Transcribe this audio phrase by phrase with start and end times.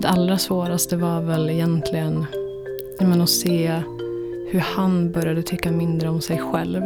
[0.00, 2.26] det allra svåraste var väl egentligen
[3.00, 3.82] men, att se
[4.50, 6.82] hur han började tycka mindre om sig själv.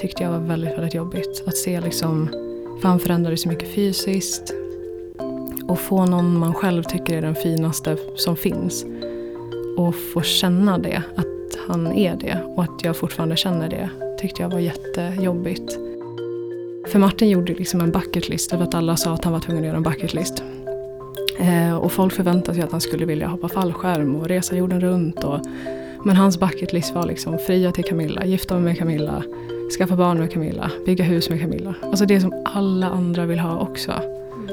[0.00, 1.42] tyckte jag var väldigt, väldigt jobbigt.
[1.46, 2.28] Att se liksom,
[2.80, 4.54] för han förändrades så mycket fysiskt.
[5.68, 8.84] Och få någon man själv tycker är den finaste som finns.
[9.76, 13.88] Och få känna det, att han är det och att jag fortfarande känner det.
[14.20, 15.72] Tyckte jag var jättejobbigt.
[16.86, 19.66] För Martin gjorde liksom en bucketlist för att alla sa att han var tvungen att
[19.66, 20.42] göra en bucketlist.
[21.38, 25.24] Eh, och folk förväntade sig att han skulle vilja hoppa fallskärm och resa jorden runt.
[25.24, 25.40] Och,
[26.04, 29.22] men hans bucketlist var liksom fria till Camilla, gifta mig med Camilla,
[29.78, 31.74] skaffa barn med Camilla, bygga hus med Camilla.
[31.82, 33.92] Alltså det som alla andra vill ha också.
[33.92, 34.48] Mm.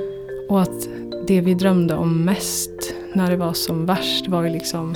[0.50, 0.88] Och att
[1.28, 4.96] det vi drömde om mest när det var som värst var ju liksom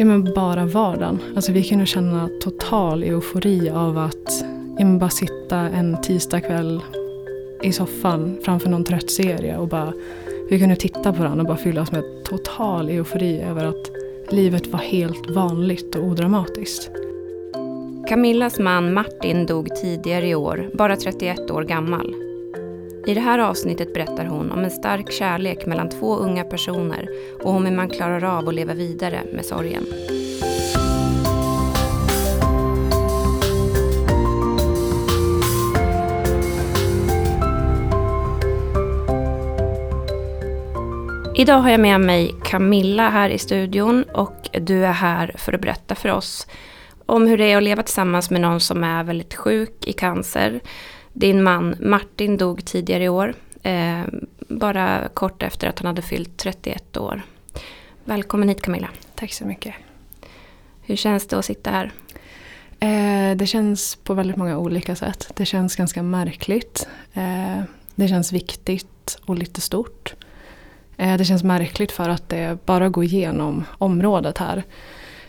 [0.00, 1.18] ja, men bara vardagen.
[1.36, 4.44] Alltså vi kunde känna total eufori av att
[4.78, 6.82] ja, men bara sitta en tisdagkväll
[7.62, 9.92] i soffan framför någon trött serie och bara
[10.50, 13.90] vi kunde titta på varandra och bara fyllas med total eufori över att
[14.32, 16.90] livet var helt vanligt och odramatiskt.
[18.08, 22.14] Camillas man Martin dog tidigare i år, bara 31 år gammal.
[23.06, 27.08] I det här avsnittet berättar hon om en stark kärlek mellan två unga personer
[27.42, 29.86] och om hur man klarar av att leva vidare med sorgen.
[41.40, 45.60] Idag har jag med mig Camilla här i studion och du är här för att
[45.60, 46.46] berätta för oss
[47.06, 50.60] om hur det är att leva tillsammans med någon som är väldigt sjuk i cancer.
[51.12, 54.00] Din man Martin dog tidigare i år, eh,
[54.38, 57.22] bara kort efter att han hade fyllt 31 år.
[58.04, 58.88] Välkommen hit Camilla.
[59.14, 59.74] Tack så mycket.
[60.82, 61.92] Hur känns det att sitta här?
[62.80, 65.32] Eh, det känns på väldigt många olika sätt.
[65.36, 66.88] Det känns ganska märkligt.
[67.14, 67.62] Eh,
[67.94, 70.14] det känns viktigt och lite stort.
[71.00, 74.62] Eh, det känns märkligt för att det bara går igenom området här.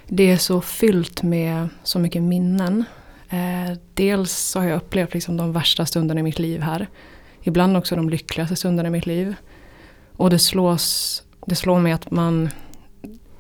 [0.08, 2.84] Det är så fyllt med så mycket minnen.
[3.30, 6.88] Eh, dels så har jag upplevt liksom de värsta stunderna i mitt liv här.
[7.44, 9.36] Ibland också de lyckligaste stunderna i mitt liv.
[10.16, 12.50] Och det, slås, det slår mig att man...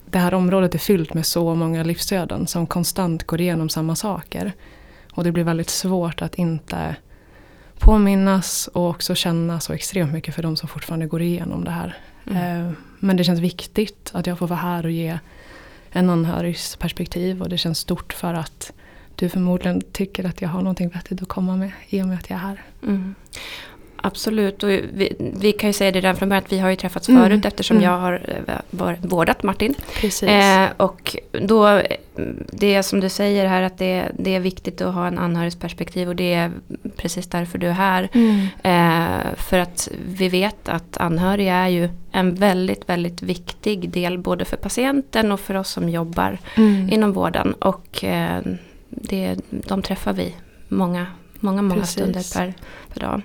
[0.06, 4.52] Det här området är fyllt med så många livsöden som konstant går igenom samma saker.
[5.14, 6.96] Och det blir väldigt svårt att inte
[7.80, 11.98] påminnas och också känna så extremt mycket för de som fortfarande går igenom det här.
[12.32, 12.68] Mm.
[12.68, 15.20] Eh, men det känns viktigt att jag får vara här och ge
[15.92, 18.74] en anhörigs perspektiv och det känns stort för att
[19.16, 22.30] du förmodligen tycker att jag har någonting vettigt att komma med i och med att
[22.30, 22.64] jag är här.
[22.84, 23.16] Mm.
[24.02, 26.76] Absolut, och vi, vi, kan ju säga det redan från början att vi har ju
[26.76, 27.24] träffats mm.
[27.24, 27.90] förut eftersom mm.
[27.90, 29.76] jag har eh, vårdat Martin.
[29.96, 30.30] Precis.
[30.30, 31.82] Eh, och då,
[32.52, 36.16] det som du säger här att det, det är viktigt att ha en anhörigsperspektiv och
[36.16, 36.52] det är
[36.98, 38.10] precis därför du är här.
[38.14, 38.48] Mm.
[38.64, 44.46] Eh, för att vi vet att anhöriga är ju en väldigt, väldigt viktig del både
[44.46, 46.90] för patienten och för oss som jobbar mm.
[46.92, 47.54] inom vården.
[47.54, 48.40] Och eh,
[48.90, 50.36] det, de träffar vi
[50.68, 51.06] många
[51.42, 51.94] många, många Precis.
[51.94, 52.54] stunder per,
[52.94, 53.22] per dag.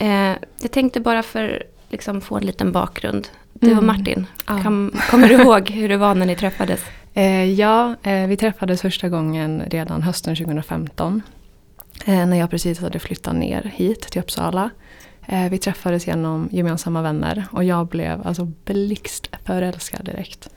[0.00, 3.28] Eh, jag tänkte bara för liksom få en liten bakgrund.
[3.52, 3.86] Du och mm.
[3.86, 4.62] Martin, ja.
[4.62, 6.80] Kom, kommer du ihåg hur det var när ni träffades?
[7.14, 11.22] Eh, ja, eh, vi träffades första gången redan hösten 2015.
[12.04, 14.70] Eh, när jag precis hade flyttat ner hit till Uppsala.
[15.26, 20.48] Eh, vi träffades genom gemensamma vänner och jag blev alltså blixtförälskad direkt.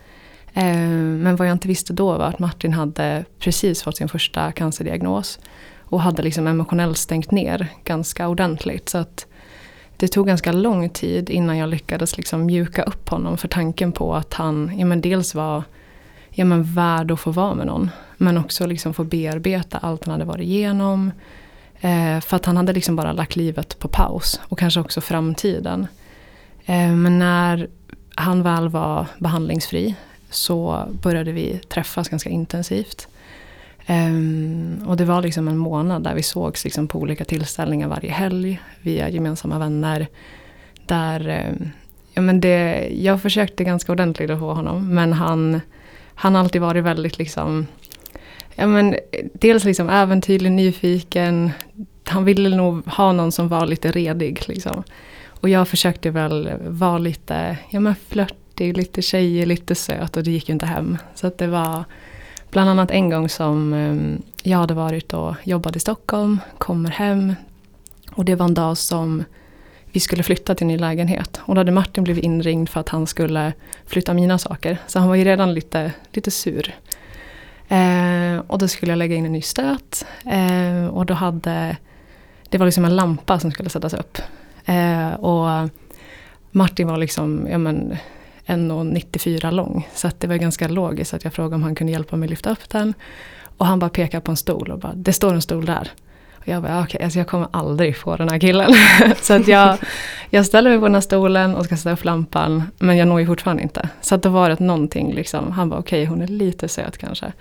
[0.54, 4.52] Eh, men vad jag inte visste då var att Martin hade precis fått sin första
[4.52, 5.40] cancerdiagnos.
[5.80, 8.90] Och hade liksom emotionellt stängt ner ganska ordentligt.
[8.90, 9.28] Så att
[9.98, 14.16] det tog ganska lång tid innan jag lyckades liksom mjuka upp honom för tanken på
[14.16, 15.64] att han ja, men dels var
[16.30, 17.90] ja, men värd att få vara med någon.
[18.18, 21.12] Men också liksom få bearbeta allt han hade varit igenom.
[21.82, 25.88] Eh, för att han hade liksom bara lagt livet på paus och kanske också framtiden.
[26.66, 27.70] Eh, men när
[28.16, 29.96] han väl var behandlingsfri
[30.30, 33.08] så började vi träffas ganska intensivt.
[33.88, 38.12] Um, och det var liksom en månad där vi sågs liksom på olika tillställningar varje
[38.12, 40.08] helg via gemensamma vänner.
[40.86, 41.70] Där, um,
[42.14, 45.62] ja, men det, jag försökte ganska ordentligt att få honom men han
[46.16, 47.68] har alltid varit väldigt liksom
[48.56, 48.96] ja, men,
[49.34, 51.52] dels liksom äventyrlig, nyfiken.
[52.04, 54.44] Han ville nog ha någon som var lite redig.
[54.48, 54.84] Liksom.
[55.28, 60.32] Och jag försökte väl vara lite ja, men flörtig, lite tjejig, lite söt och det
[60.32, 60.98] gick ju inte hem.
[61.16, 61.84] Så att det var
[62.54, 67.36] Bland annat en gång som ehm, jag hade varit och jobbat i Stockholm, kommer hem
[68.12, 69.24] och det var en dag som
[69.92, 71.42] vi skulle flytta till en ny lägenhet.
[71.44, 73.54] Och då hade Martin blivit inringd för att han skulle
[73.86, 74.78] flytta mina saker.
[74.88, 76.76] Så han var ju redan lite, lite sur.
[77.68, 80.06] Eh, och då skulle jag lägga in en ny stöt.
[80.26, 81.78] Eh, och då hade,
[82.50, 84.18] det var liksom en lampa som skulle sättas upp.
[84.66, 85.70] Eh, och
[86.52, 87.98] Martin var liksom ja, men,
[88.46, 89.88] 1,94 lång.
[89.94, 92.52] Så att det var ganska logiskt att jag frågade om han kunde hjälpa mig lyfta
[92.52, 92.94] upp den.
[93.58, 95.92] Och han bara pekade på en stol och bara, det står en stol där.
[96.44, 98.74] Och jag bara, okej, okay, alltså jag kommer aldrig få den här killen.
[99.22, 99.78] så att jag,
[100.30, 102.64] jag ställer mig på den här stolen och ska sätta upp lampan.
[102.80, 103.90] Men jag når ju fortfarande inte.
[104.02, 105.52] Så att det var ett någonting liksom.
[105.52, 107.34] Han bara, okej okay, hon är lite söt kanske.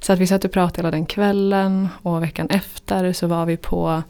[0.00, 1.88] Så att vi satt och pratade hela den kvällen.
[2.02, 4.02] Och veckan efter så var vi på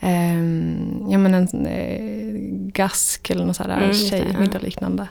[0.00, 5.08] eh, ja, men en eh, gask eller något sådär mm, tjejmiddag liknande.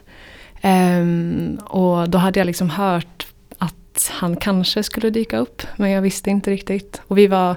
[0.64, 5.62] Um, och då hade jag liksom hört att han kanske skulle dyka upp.
[5.76, 7.02] Men jag visste inte riktigt.
[7.08, 7.56] Och vi var,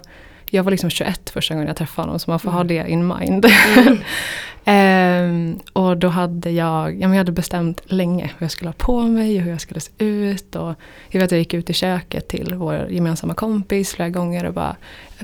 [0.51, 2.19] jag var liksom 21 första gången jag träffade honom.
[2.19, 2.57] Så man får mm.
[2.57, 3.47] ha det in mind.
[4.71, 5.31] Mm.
[5.31, 9.37] um, och då hade jag, jag hade bestämt länge hur jag skulle ha på mig
[9.37, 10.57] och hur jag skulle se ut.
[10.57, 10.75] Och
[11.09, 14.55] jag vet att jag gick ut i köket till vår gemensamma kompis flera gånger och
[14.55, 14.77] bara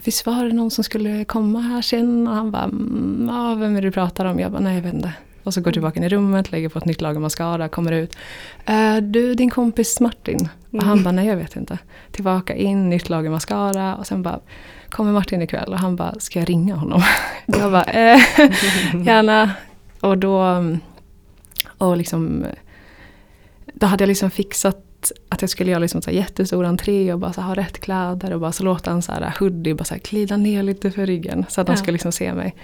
[0.04, 2.28] Visst var det någon som skulle komma här sen?
[2.28, 4.38] Och han bara, mm, ja, vem är det du pratar om?
[4.38, 5.12] Jag bara, nej jag vet inte.
[5.42, 8.16] Och så går tillbaka in i rummet, lägger på ett nytt lager mascara, kommer ut.
[8.66, 10.38] Äh, du, din kompis Martin.
[10.38, 10.50] Mm.
[10.70, 11.78] Och han bara, nej jag vet inte.
[12.10, 14.40] Tillbaka in, nytt lager mascara och sen bara,
[14.96, 15.72] kommer Martin ikväll?
[15.72, 17.02] Och han bara, ska jag ringa honom?
[17.46, 18.20] jag bara, eh,
[19.06, 19.50] gärna.
[20.00, 20.64] Och då,
[21.78, 22.44] och liksom,
[23.74, 24.82] då hade jag liksom fixat
[25.28, 28.40] att jag skulle göra liksom så jättestor entré och bara så ha rätt kläder och
[28.40, 31.44] bara så låta en så här hoodie bara så här glida ner lite för ryggen.
[31.48, 31.74] Så att ja.
[31.74, 32.54] de skulle liksom se mig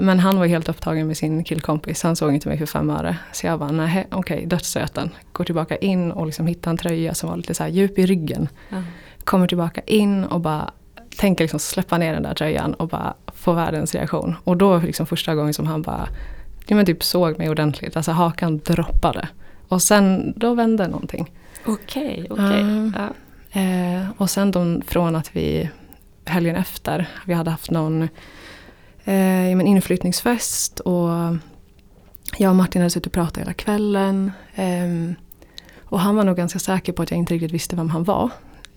[0.00, 2.02] men han var helt upptagen med sin killkompis.
[2.02, 3.16] Han såg inte mig för fem öre.
[3.32, 5.10] Så jag bara, nej okej, okay, dödsstöten.
[5.32, 8.48] Går tillbaka in och liksom hittar en tröja som var lite så djup i ryggen.
[8.70, 8.84] Mm.
[9.24, 10.70] Kommer tillbaka in och bara
[11.16, 14.34] tänker liksom släppa ner den där tröjan och bara få världens reaktion.
[14.44, 16.08] Och då liksom första gången som han bara
[16.66, 17.96] ja, men typ såg mig ordentligt.
[17.96, 19.28] Alltså hakan droppade.
[19.68, 21.30] Och sen då vände någonting.
[21.66, 22.44] Okej, okay, okej.
[22.44, 22.62] Okay.
[22.62, 22.90] Uh,
[23.52, 23.60] ja.
[23.60, 25.70] eh, och sen då från att vi
[26.24, 28.08] helgen efter, vi hade haft någon
[29.04, 31.08] eh, inflyttningsfest och
[32.36, 34.32] jag och Martin hade suttit och pratat hela kvällen.
[34.54, 35.16] Eh,
[35.82, 38.30] och han var nog ganska säker på att jag inte riktigt visste vem han var.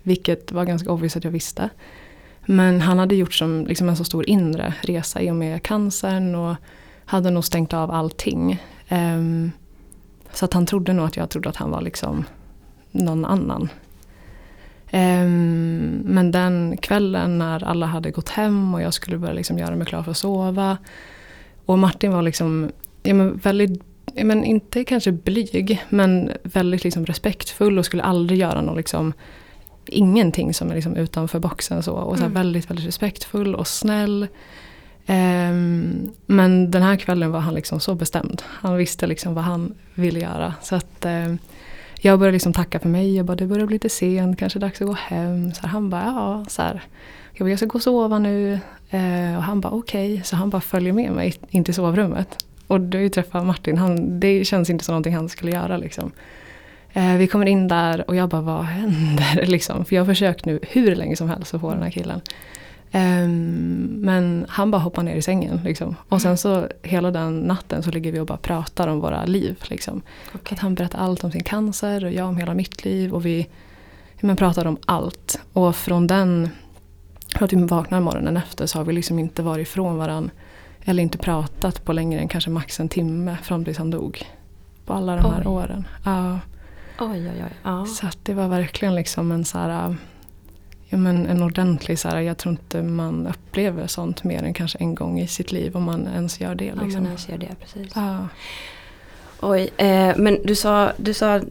[0.04, 1.70] Vilket var ganska obvious att jag visste.
[2.46, 6.36] Men han hade gjort som, liksom en så stor inre resa i och med cancern
[6.36, 6.56] och
[7.06, 8.64] hade nog stängt av allting.
[8.90, 9.52] Um,
[10.32, 12.26] så att han trodde nog att jag trodde att han var liksom
[12.92, 13.70] någon annan.
[14.94, 19.76] Um, men den kvällen när alla hade gått hem och jag skulle börja liksom göra
[19.76, 20.78] mig klar för att sova.
[21.66, 22.72] Och Martin var liksom
[23.04, 23.84] ja, men väldigt,
[24.14, 29.14] ja, men inte kanske blyg, men väldigt liksom respektfull och skulle aldrig göra något liksom,
[29.90, 31.84] ingenting som är liksom utanför boxen.
[31.84, 32.34] Så, och så mm.
[32.34, 34.28] väldigt, väldigt respektfull och snäll.
[35.08, 38.42] Um, men den här kvällen var han liksom så bestämd.
[38.46, 40.54] Han visste liksom vad han ville göra.
[40.62, 41.38] Så att um,
[42.02, 43.16] jag började liksom tacka för mig.
[43.16, 45.54] Jag bara, det börjar bli lite sent, kanske dags att gå hem.
[45.54, 46.46] Så han bara, ja.
[46.48, 46.84] Så här.
[47.34, 48.60] Jag bara, jag ska gå och sova nu.
[48.90, 50.14] Eh, och han bara, okej.
[50.14, 50.24] Okay.
[50.24, 52.46] Så han bara följer med mig in till sovrummet.
[52.68, 55.78] Och då jag träffat Martin, han, det känns inte som någonting han skulle göra.
[55.78, 56.12] Liksom.
[56.96, 59.46] Eh, vi kommer in där och jag bara, vad händer?
[59.46, 59.86] Liksom.
[59.86, 62.22] För jag har försökt nu hur länge som helst att få den här killen.
[62.92, 65.62] Um, men han bara hoppar ner i sängen.
[65.64, 65.96] Liksom.
[66.10, 69.56] Och sen så hela den natten så ligger vi och bara pratar om våra liv.
[69.64, 70.02] Liksom.
[70.36, 70.56] Okay.
[70.56, 73.14] Att han berättar allt om sin cancer och jag om hela mitt liv.
[73.14, 73.48] Och vi
[74.22, 75.40] men, pratar om allt.
[75.54, 76.50] Och från den,
[77.40, 80.32] att vi vaknar morgonen efter så har vi liksom inte varit ifrån varandra.
[80.86, 84.26] Eller inte pratat på längre än kanske max en timme fram tills han dog.
[84.86, 85.48] På alla de här oj.
[85.48, 85.88] åren.
[86.06, 86.40] Ja.
[87.00, 87.54] Oj, oj, oj.
[87.64, 87.86] Ja.
[87.86, 89.96] Så det var verkligen liksom en så här
[90.90, 94.78] ja, men en ordentlig, så här, jag tror inte man upplever sånt mer än kanske
[94.78, 96.66] en gång i sitt liv om man ens gör det.
[96.66, 96.84] Liksom.
[96.84, 97.92] Om man ens gör det, precis.
[97.96, 98.28] Ja.
[99.40, 101.42] Oj, eh, men du sa, du sa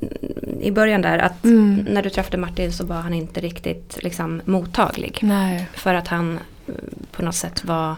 [0.60, 1.86] i början där att mm.
[1.90, 5.18] när du träffade Martin så var han inte riktigt liksom, mottaglig.
[5.22, 5.66] Nej.
[5.72, 6.74] För att han eh,
[7.12, 7.96] på något sätt var,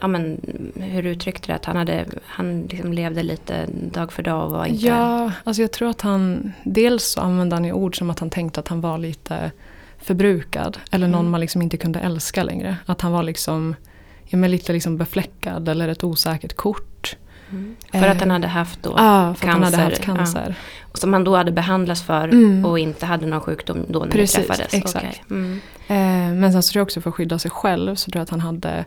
[0.00, 0.40] ja men
[0.74, 4.66] hur uttryckte det, att han, hade, han liksom levde lite dag för dag och var
[4.66, 4.86] inte...
[4.86, 8.30] Ja, alltså jag tror att han, dels så använde han ju ord som att han
[8.30, 9.50] tänkte att han var lite
[9.98, 10.78] förbrukad.
[10.90, 11.30] Eller någon mm.
[11.30, 12.76] man liksom inte kunde älska längre.
[12.86, 13.74] Att han var liksom
[14.24, 17.16] ja, men lite liksom befläckad eller ett osäkert kort.
[17.50, 17.76] Mm.
[17.92, 19.48] För att han hade haft då för cancer.
[19.48, 20.54] Att han hade haft cancer.
[20.58, 20.98] Ja.
[20.98, 22.64] Som han då hade behandlats för mm.
[22.64, 24.74] och inte hade någon sjukdom då när Precis, träffades.
[24.74, 25.04] Exakt.
[25.04, 25.18] Okay.
[25.30, 25.60] Mm.
[25.88, 28.22] Eh, men sen så tror jag också för att skydda sig själv så tror jag
[28.22, 28.84] att han hade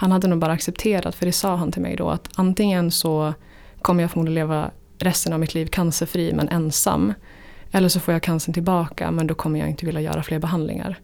[0.00, 3.34] han hade nog bara accepterat, för det sa han till mig då, att antingen så
[3.82, 7.14] kommer jag förmodligen leva resten av mitt liv cancerfri men ensam.
[7.72, 10.98] Eller så får jag cancern tillbaka men då kommer jag inte vilja göra fler behandlingar.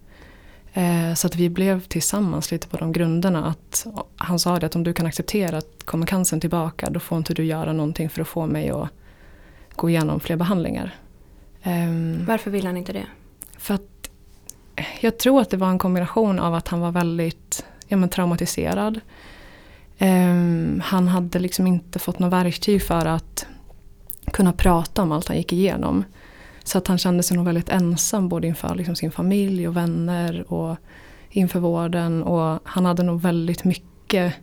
[0.72, 3.46] Eh, så att vi blev tillsammans lite på de grunderna.
[3.46, 3.86] Att
[4.16, 7.34] han sa det att om du kan acceptera att kommer cancern tillbaka då får inte
[7.34, 8.88] du göra någonting för att få mig att
[9.76, 10.94] gå igenom fler behandlingar.
[11.62, 13.06] Eh, Varför vill han inte det?
[13.58, 14.10] För att
[15.00, 19.00] jag tror att det var en kombination av att han var väldigt ja, men, traumatiserad.
[19.98, 23.46] Um, han hade liksom inte fått något verktyg för att
[24.32, 26.04] kunna prata om allt han gick igenom.
[26.64, 30.52] Så att han kände sig nog väldigt ensam både inför liksom sin familj och vänner
[30.52, 30.76] och
[31.30, 32.22] inför vården.
[32.22, 34.34] Och han hade nog väldigt mycket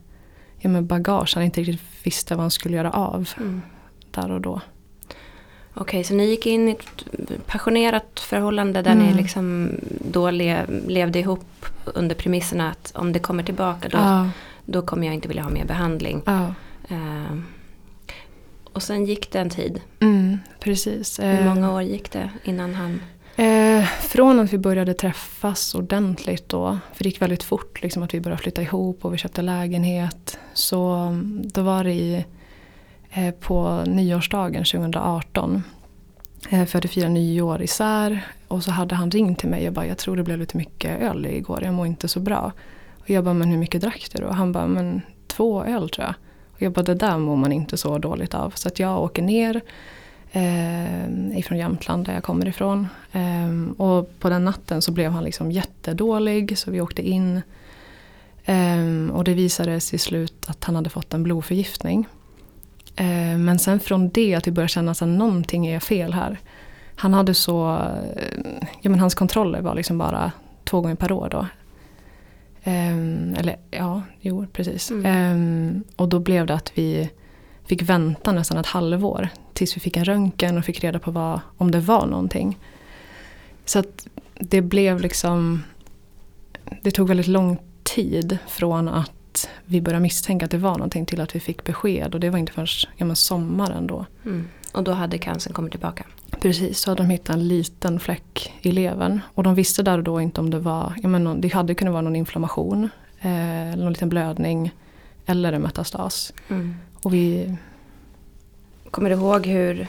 [0.58, 3.62] ja, med bagage han inte riktigt visste vad han skulle göra av mm.
[4.12, 4.62] där och då.
[5.74, 7.05] Okej, så ni gick in i ett
[7.46, 9.08] passionerat förhållande där mm.
[9.08, 9.72] ni liksom
[10.12, 14.30] då le, levde ihop under premisserna att om det kommer tillbaka då, ja.
[14.66, 16.22] då kommer jag inte vilja ha mer behandling.
[16.26, 16.54] Ja.
[16.92, 17.40] Uh,
[18.74, 19.82] och sen gick det en tid.
[20.00, 21.20] Mm, precis.
[21.20, 23.02] Hur eh, många år gick det innan han?
[23.36, 28.14] Eh, från att vi började träffas ordentligt då, för det gick väldigt fort liksom att
[28.14, 30.40] vi började flytta ihop och vi köpte lägenhet.
[30.54, 31.12] Så
[31.44, 32.26] då var det i,
[33.12, 35.64] eh, på nyårsdagen 2018.
[36.50, 39.86] Eh, för att fira nyår isär och så hade han ringt till mig och bara
[39.86, 42.51] jag tror det blev lite mycket öl igår, jag mår inte så bra.
[43.00, 44.27] Och jag bara men hur mycket drack du då?
[44.27, 46.15] Och han bara men två öl tror jag.
[46.51, 48.53] Och jag bara det där mår man inte så dåligt av.
[48.55, 49.62] Så att jag åker ner
[50.31, 52.88] eh, ifrån Jämtland där jag kommer ifrån.
[53.12, 57.41] Eh, och på den natten så blev han liksom jättedålig så vi åkte in.
[58.46, 62.08] Eh, och det visade sig till slut att han hade fått en blodförgiftning.
[62.96, 66.39] Eh, men sen från det att vi började känna att någonting är fel här.
[67.01, 67.81] Han hade så,
[68.81, 70.31] ja men hans kontroller var liksom bara
[70.63, 71.48] två gånger per år då.
[72.63, 74.91] Um, eller ja, jo precis.
[74.91, 75.31] Mm.
[75.31, 77.10] Um, och då blev det att vi
[77.65, 81.39] fick vänta nästan ett halvår tills vi fick en röntgen och fick reda på vad,
[81.58, 82.58] om det var någonting.
[83.65, 85.63] Så att det blev liksom,
[86.81, 91.22] det tog väldigt lång tid från att vi började misstänka att det var någonting till
[91.22, 92.67] att vi fick besked och det var inte förrän
[92.98, 94.05] ja, sommaren då.
[94.25, 94.48] Mm.
[94.72, 96.06] Och då hade cancern kommit tillbaka?
[96.42, 99.20] Precis, så hade de hittat en liten fläck i levern.
[99.34, 101.92] Och de visste där och då inte om det var, jag menar, det hade kunnat
[101.92, 102.90] vara någon inflammation,
[103.22, 104.72] eh, någon liten blödning
[105.25, 106.34] eller en metastas.
[106.48, 106.75] Mm.
[106.94, 107.56] Och vi...
[108.92, 109.88] Kommer du ihåg hur,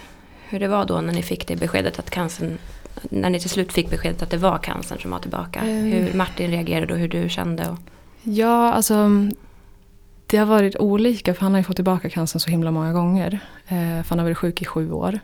[0.48, 2.58] hur det var då när ni fick det beskedet att cancern,
[3.10, 5.60] när ni till slut fick beskedet att det var cancern som var tillbaka?
[5.60, 5.84] Mm.
[5.84, 7.68] Hur Martin reagerade och hur du kände?
[7.68, 7.78] Och...
[8.22, 9.10] Ja, alltså
[10.32, 13.40] det har varit olika för han har ju fått tillbaka cancern så himla många gånger.
[13.68, 15.20] Eh, för han har varit sjuk i sju år.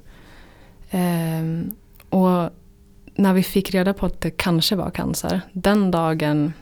[0.91, 1.43] Eh,
[2.09, 2.51] och
[3.15, 6.53] när vi fick reda på att det kanske var cancer, den dagen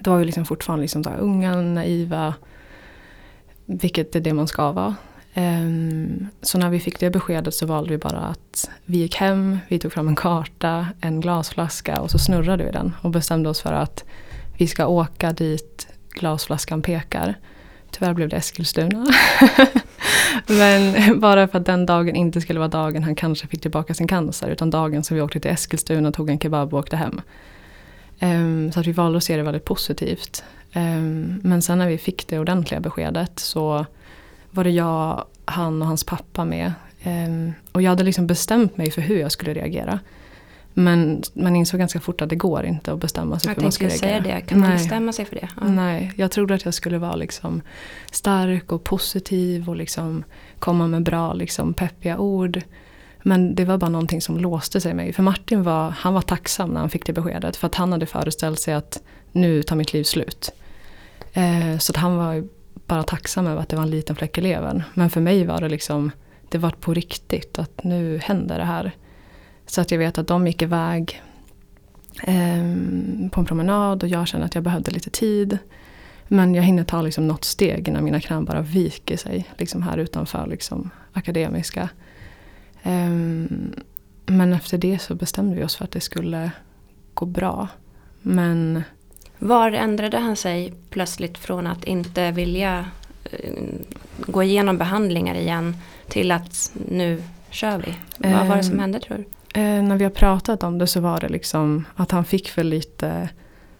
[0.00, 2.34] då var vi liksom fortfarande liksom så här unga, naiva,
[3.66, 4.94] vilket är det man ska vara.
[5.34, 5.70] Eh,
[6.42, 9.78] så när vi fick det beskedet så valde vi bara att vi gick hem, vi
[9.78, 13.72] tog fram en karta, en glasflaska och så snurrade vi den och bestämde oss för
[13.72, 14.04] att
[14.58, 17.34] vi ska åka dit glasflaskan pekar.
[17.98, 19.06] Tyvärr blev det Eskilstuna.
[20.46, 24.08] Men bara för att den dagen inte skulle vara dagen han kanske fick tillbaka sin
[24.08, 24.48] cancer.
[24.48, 27.20] Utan dagen som vi åkte till Eskilstuna, tog en kebab och åkte hem.
[28.20, 30.44] Um, så att vi valde att se det väldigt positivt.
[30.74, 33.86] Um, men sen när vi fick det ordentliga beskedet så
[34.50, 36.72] var det jag, han och hans pappa med.
[37.04, 40.00] Um, och jag hade liksom bestämt mig för hur jag skulle reagera.
[40.74, 43.64] Men man insåg ganska fort att det går inte att bestämma sig jag för hur
[43.64, 44.40] man ska säga det.
[44.40, 45.48] Kan man bestämma sig för det?
[45.60, 45.68] Ja.
[45.68, 47.62] Nej, jag trodde att jag skulle vara liksom
[48.10, 50.24] stark och positiv och liksom
[50.58, 52.62] komma med bra liksom peppiga ord.
[53.22, 55.12] Men det var bara någonting som låste sig i mig.
[55.12, 57.56] För Martin var, han var tacksam när han fick det beskedet.
[57.56, 59.02] För att han hade föreställt sig att
[59.32, 60.50] nu tar mitt liv slut.
[61.32, 62.44] Eh, så att han var
[62.86, 64.82] bara tacksam över att det var en liten fläck i levern.
[64.94, 66.10] Men för mig var det liksom,
[66.48, 67.58] det var på riktigt.
[67.58, 68.92] Att nu händer det här.
[69.66, 71.22] Så att jag vet att de gick iväg
[72.22, 72.64] eh,
[73.30, 75.58] på en promenad och jag kände att jag behövde lite tid.
[76.28, 79.98] Men jag hinner ta liksom något steg innan mina knän bara viker sig liksom här
[79.98, 81.88] utanför liksom akademiska.
[82.82, 83.10] Eh,
[84.26, 86.50] men efter det så bestämde vi oss för att det skulle
[87.14, 87.68] gå bra.
[88.22, 88.82] Men...
[89.38, 92.86] Var ändrade han sig plötsligt från att inte vilja
[93.24, 93.52] eh,
[94.18, 95.76] gå igenom behandlingar igen
[96.08, 97.94] till att nu kör vi?
[98.18, 99.24] Vad var det som ehm, hände tror du?
[99.56, 102.64] Eh, när vi har pratat om det så var det liksom att han fick för
[102.64, 103.28] lite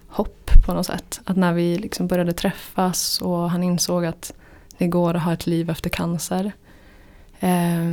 [0.08, 1.20] hopp på något sätt.
[1.24, 4.32] Att när vi liksom började träffas och han insåg att
[4.78, 6.52] det går att ha ett liv efter cancer.
[7.40, 7.84] Eh,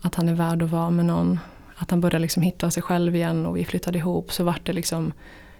[0.00, 1.38] att han är värd att vara med någon.
[1.76, 4.32] Att han började liksom hitta sig själv igen och vi flyttade ihop.
[4.32, 5.12] Så vart det liksom,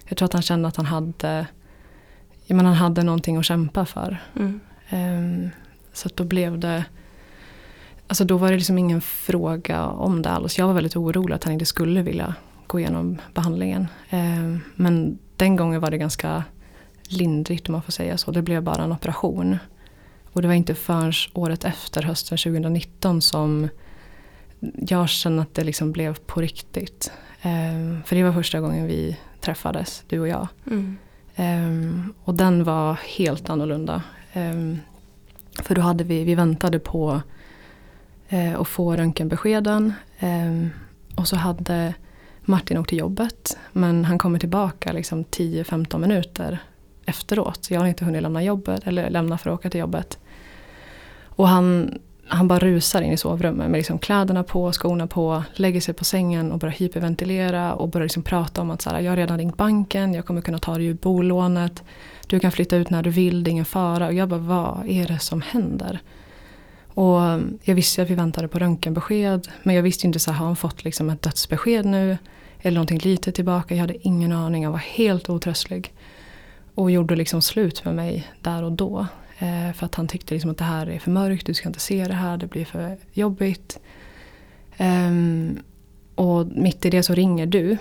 [0.05, 1.47] jag tror att han kände att han hade,
[2.47, 4.17] menar, han hade någonting att kämpa för.
[4.35, 4.59] Mm.
[4.89, 5.51] Eh,
[5.93, 6.85] så då blev det
[8.11, 10.57] Alltså då var det liksom ingen fråga om det alls.
[10.57, 12.35] Jag var väldigt orolig att han inte skulle vilja
[12.67, 13.87] gå igenom behandlingen.
[14.09, 16.43] Eh, men den gången var det ganska
[17.03, 18.31] lindrigt om man får säga så.
[18.31, 19.57] Det blev bara en operation.
[20.33, 23.69] Och det var inte förrän året efter, hösten 2019, som
[24.77, 27.11] jag kände att det liksom blev på riktigt.
[27.41, 30.47] Eh, för det var första gången vi träffades, du och jag.
[30.67, 30.97] Mm.
[31.35, 34.01] Eh, och den var helt annorlunda.
[35.63, 37.21] För då hade vi, vi väntade på
[38.33, 39.93] Eh, och få röntgenbeskeden.
[40.19, 40.69] Ehm,
[41.15, 41.93] och så hade
[42.41, 43.57] Martin åkt till jobbet.
[43.71, 46.59] Men han kommer tillbaka liksom 10-15 minuter
[47.05, 47.63] efteråt.
[47.63, 50.19] Så jag har inte hunnit lämna jobbet eller lämna för att åka till jobbet.
[51.25, 55.81] Och han, han bara rusar in i sovrummet med liksom kläderna på, skorna på, lägger
[55.81, 59.11] sig på sängen och börjar hyperventilera och börjar liksom prata om att så här, jag
[59.11, 61.83] har redan ringt banken, jag kommer kunna ta dig ur bolånet,
[62.27, 64.07] du kan flytta ut när du vill, det är ingen fara.
[64.07, 66.01] Och jag bara, vad är det som händer?
[66.93, 67.21] Och
[67.63, 70.55] jag visste att vi väntade på röntgenbesked men jag visste inte så här, har han
[70.55, 72.17] fått liksom ett dödsbesked nu?
[72.61, 75.93] Eller någonting lite tillbaka, jag hade ingen aning, jag var helt otröstlig.
[76.75, 79.07] Och gjorde liksom slut med mig där och då.
[79.39, 81.79] Eh, för att han tyckte liksom att det här är för mörkt, du ska inte
[81.79, 83.79] se det här, det blir för jobbigt.
[84.79, 85.59] Um,
[86.15, 87.77] och mitt i det så ringer du.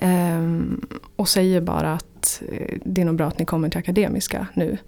[0.00, 0.86] Um,
[1.16, 4.78] och säger bara att eh, det är nog bra att ni kommer till Akademiska nu.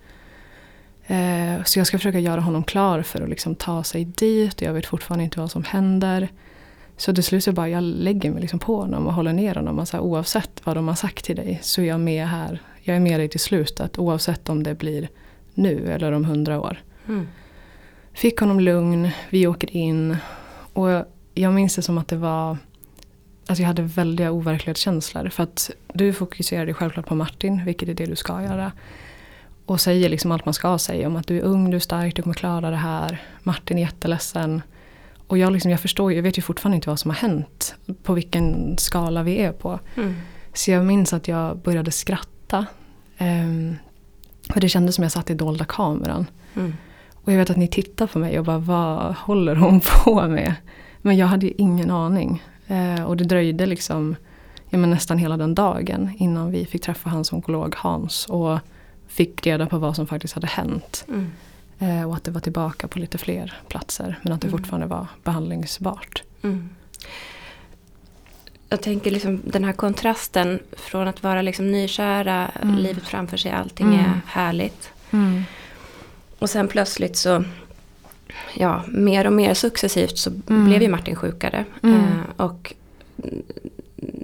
[1.11, 4.55] Uh, så jag ska försöka göra honom klar för att liksom ta sig dit.
[4.55, 6.29] Och jag vet fortfarande inte vad som händer.
[6.97, 9.79] Så till slut så bara jag lägger mig liksom på honom och håller ner honom.
[9.79, 12.63] Och så här, oavsett vad de har sagt till dig så är jag med här.
[12.81, 15.09] Jag är med dig till slutet oavsett om det blir
[15.55, 16.79] nu eller om hundra år.
[17.09, 17.29] Mm.
[18.13, 20.17] Fick honom lugn, vi åker in.
[20.73, 20.89] Och
[21.35, 22.57] jag minns det som att det var
[23.47, 25.29] Alltså jag hade väldiga overklighetskänslor.
[25.29, 28.73] För att du fokuserade självklart på Martin, vilket är det du ska göra.
[29.71, 32.17] Och säger liksom allt man ska säga om att du är ung, du är stark,
[32.17, 33.23] du kommer klara det här.
[33.43, 34.63] Martin är jätteledsen.
[35.27, 37.75] Och jag, liksom, jag förstår jag vet ju fortfarande inte vad som har hänt.
[38.03, 39.81] På vilken skala vi är på.
[39.97, 40.15] Mm.
[40.55, 42.67] Så jag minns att jag började skratta.
[43.19, 43.77] Um,
[44.53, 46.27] för det kändes som jag satt i dolda kameran.
[46.57, 46.75] Mm.
[47.15, 50.55] Och jag vet att ni tittar på mig och bara vad håller hon på med?
[51.03, 52.43] Men jag hade ju ingen aning.
[52.67, 54.17] Eh, och det dröjde liksom
[54.71, 58.27] ja, men nästan hela den dagen innan vi fick träffa hans onkolog Hans.
[58.27, 58.59] Och
[59.11, 61.05] fick reda på vad som faktiskt hade hänt.
[61.09, 61.31] Mm.
[61.79, 64.19] Eh, och att det var tillbaka på lite fler platser.
[64.23, 64.59] Men att det mm.
[64.59, 66.23] fortfarande var behandlingsbart.
[66.43, 66.69] Mm
[68.71, 72.77] jag tänker liksom den här kontrasten från att vara liksom nykära, mm.
[72.77, 74.01] livet framför sig, allting mm.
[74.01, 74.91] är härligt.
[75.11, 75.43] Mm.
[76.39, 77.45] Och sen plötsligt så,
[78.55, 80.65] ja, mer och mer successivt så mm.
[80.65, 81.65] blev ju Martin sjukare.
[81.83, 81.97] Mm.
[81.97, 82.75] Eh, och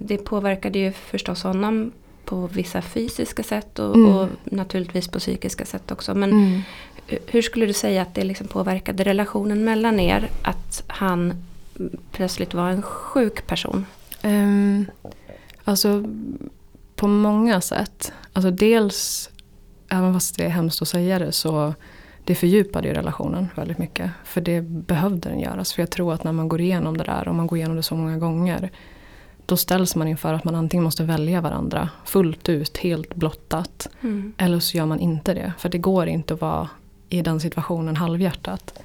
[0.07, 1.93] det påverkade ju förstås honom
[2.27, 4.17] på vissa fysiska sätt och, mm.
[4.17, 6.15] och naturligtvis på psykiska sätt också.
[6.15, 6.63] Men
[7.07, 10.31] hur skulle du säga att det liksom påverkade relationen mellan er?
[10.43, 11.35] Att han
[12.13, 13.87] plötsligt var en sjuk person?
[14.23, 14.87] Um,
[15.65, 16.05] alltså
[16.97, 18.13] på många sätt.
[18.33, 19.31] Alltså dels,
[19.89, 21.75] även fast det är hemskt att säga det, så
[22.25, 24.11] det fördjupade ju relationen väldigt mycket.
[24.25, 25.73] För det behövde den göras.
[25.73, 27.83] För jag tror att när man går igenom det där och man går igenom det
[27.83, 28.71] så många gånger.
[29.47, 33.89] Då ställs man inför att man antingen måste välja varandra fullt ut, helt blottat.
[34.01, 34.33] Mm.
[34.39, 35.53] Eller så gör man inte det.
[35.59, 36.69] För det går inte att vara
[37.09, 38.83] i den situationen halvhjärtat.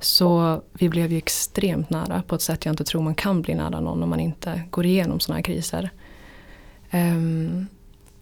[0.00, 3.54] Så vi blev ju extremt nära på ett sätt jag inte tror man kan bli
[3.54, 5.90] nära någon om man inte går igenom sådana här kriser.
[6.92, 7.66] Um,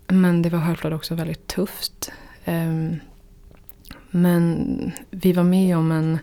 [0.06, 2.12] men det var självklart också väldigt tufft.
[2.44, 3.00] Um,
[4.10, 6.18] men vi var med om en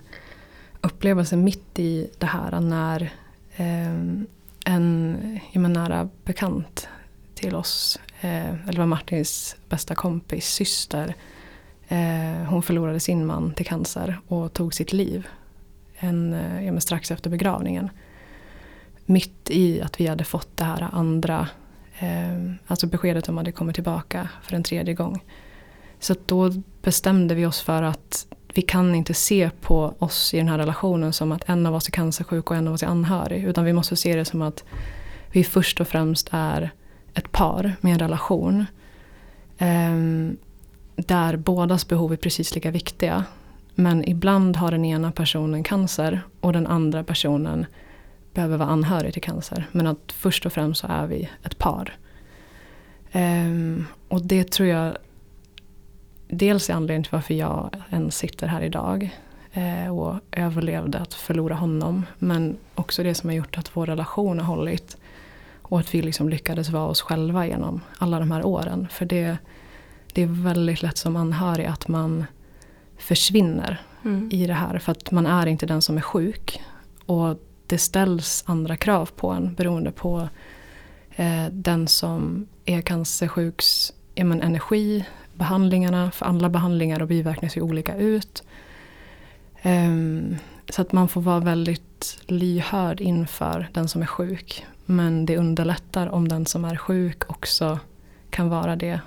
[0.82, 3.14] upplevelse mitt i det här när
[3.58, 4.28] um,
[4.65, 6.88] en menar, nära bekant
[7.34, 11.15] till oss, eh, eller var Martins bästa kompis syster,
[11.88, 15.28] eh, hon förlorade sin man till cancer och tog sitt liv
[16.02, 17.89] en, eh, menar, strax efter begravningen.
[19.06, 21.47] Mitt i att vi hade fått det här andra,
[22.00, 25.24] eh, alltså beskedet om att det kommer tillbaka för en tredje gång.
[26.00, 26.50] Så då
[26.82, 31.14] bestämde vi oss för att vi kan inte se på oss i den här relationen
[31.14, 33.44] som att en av oss är cancersjuk och en av oss är anhörig.
[33.44, 34.64] Utan vi måste se det som att
[35.32, 36.72] vi först och främst är
[37.14, 38.66] ett par med en relation.
[39.58, 39.98] Eh,
[40.96, 43.24] där bådas behov är precis lika viktiga.
[43.76, 47.66] Men ibland har den ena personen cancer och den andra personen
[48.34, 49.68] behöver vara anhörig till cancer.
[49.72, 51.96] Men att först och främst så är vi ett par.
[53.12, 54.98] Eh, och det tror jag
[56.32, 59.17] dels är anledningen till varför jag ens sitter här idag.
[59.58, 62.06] Uh, och överlevde att förlora honom.
[62.20, 64.98] Men också det som har gjort att vår relation har hållit.
[65.62, 68.88] Och att vi liksom lyckades vara oss själva genom alla de här åren.
[68.91, 69.38] För det,
[70.13, 72.26] det är väldigt lätt som anhörig att man
[72.98, 74.30] försvinner mm.
[74.32, 74.80] i det här.
[74.80, 76.62] För att man är inte den som är sjuk.
[77.06, 80.30] Och det ställs andra krav på en beroende på
[81.15, 86.12] eh, den som är cancersjuks ja, men energi, behandlingarna.
[86.12, 88.44] För alla behandlingar och biverkningar ser olika ut.
[89.63, 90.36] Um,
[90.70, 94.65] så att man får vara väldigt lyhörd inför den som är sjuk.
[94.86, 97.80] Men det underlättar om den som är sjuk också
[98.30, 99.00] kan vara det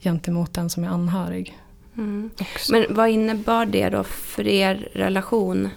[0.00, 1.58] gentemot den som är anhörig.
[1.96, 2.30] Mm.
[2.70, 5.68] Men vad innebar det då för er relation?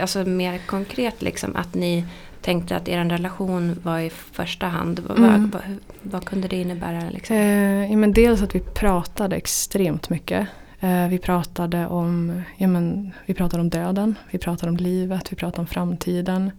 [0.00, 2.04] Alltså mer konkret liksom att ni
[2.44, 4.98] tänkte att er relation var i första hand.
[4.98, 5.22] Mm.
[5.22, 5.62] Vad, vad,
[6.02, 7.10] vad, kunde det innebära?
[7.10, 7.36] Liksom?
[7.36, 10.48] Eh, ja, men dels att vi pratade extremt mycket.
[10.80, 15.36] Eh, vi, pratade om, ja, men, vi pratade om döden, vi pratade om livet, vi
[15.36, 16.50] pratade om framtiden.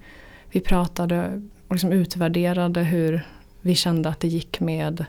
[0.52, 3.28] Vi pratade och liksom utvärderade hur
[3.62, 5.06] vi kände att det gick med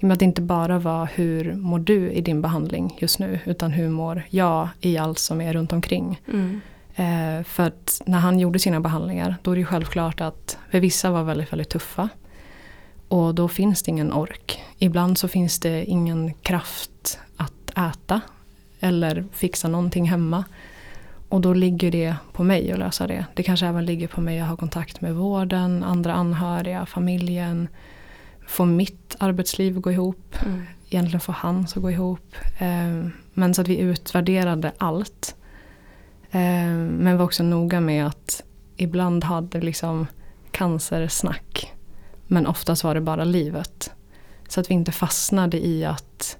[0.00, 3.70] med att det inte bara var hur mår du i din behandling just nu utan
[3.70, 6.20] hur mår jag i allt som är runt omkring.
[6.32, 6.60] Mm.
[6.96, 11.10] Eh, för att när han gjorde sina behandlingar då är det självklart att för vissa
[11.10, 12.08] var väldigt, väldigt tuffa.
[13.08, 14.62] Och då finns det ingen ork.
[14.78, 18.20] Ibland så finns det ingen kraft att äta
[18.80, 20.44] eller fixa någonting hemma.
[21.28, 23.26] Och då ligger det på mig att lösa det.
[23.34, 27.68] Det kanske även ligger på mig att ha kontakt med vården, andra anhöriga, familjen.
[28.46, 30.36] Få mitt arbetsliv att gå ihop.
[30.46, 30.62] Mm.
[30.90, 32.36] Egentligen få hans att gå ihop.
[32.58, 35.36] Eh, men så att vi utvärderade allt.
[36.34, 38.44] Eh, men var också noga med att
[38.76, 40.06] ibland hade liksom
[40.50, 41.72] cancersnack.
[42.26, 43.92] Men oftast var det bara livet.
[44.48, 46.38] Så att vi inte fastnade i att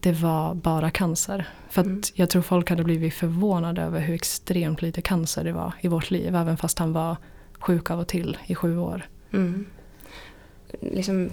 [0.00, 1.48] det var bara cancer.
[1.68, 2.02] För mm.
[2.14, 6.10] jag tror folk hade blivit förvånade över hur extremt lite cancer det var i vårt
[6.10, 6.34] liv.
[6.36, 7.16] Även fast han var
[7.58, 9.08] sjuk av och till i sju år.
[9.32, 9.66] Mm.
[10.80, 11.30] Liksom,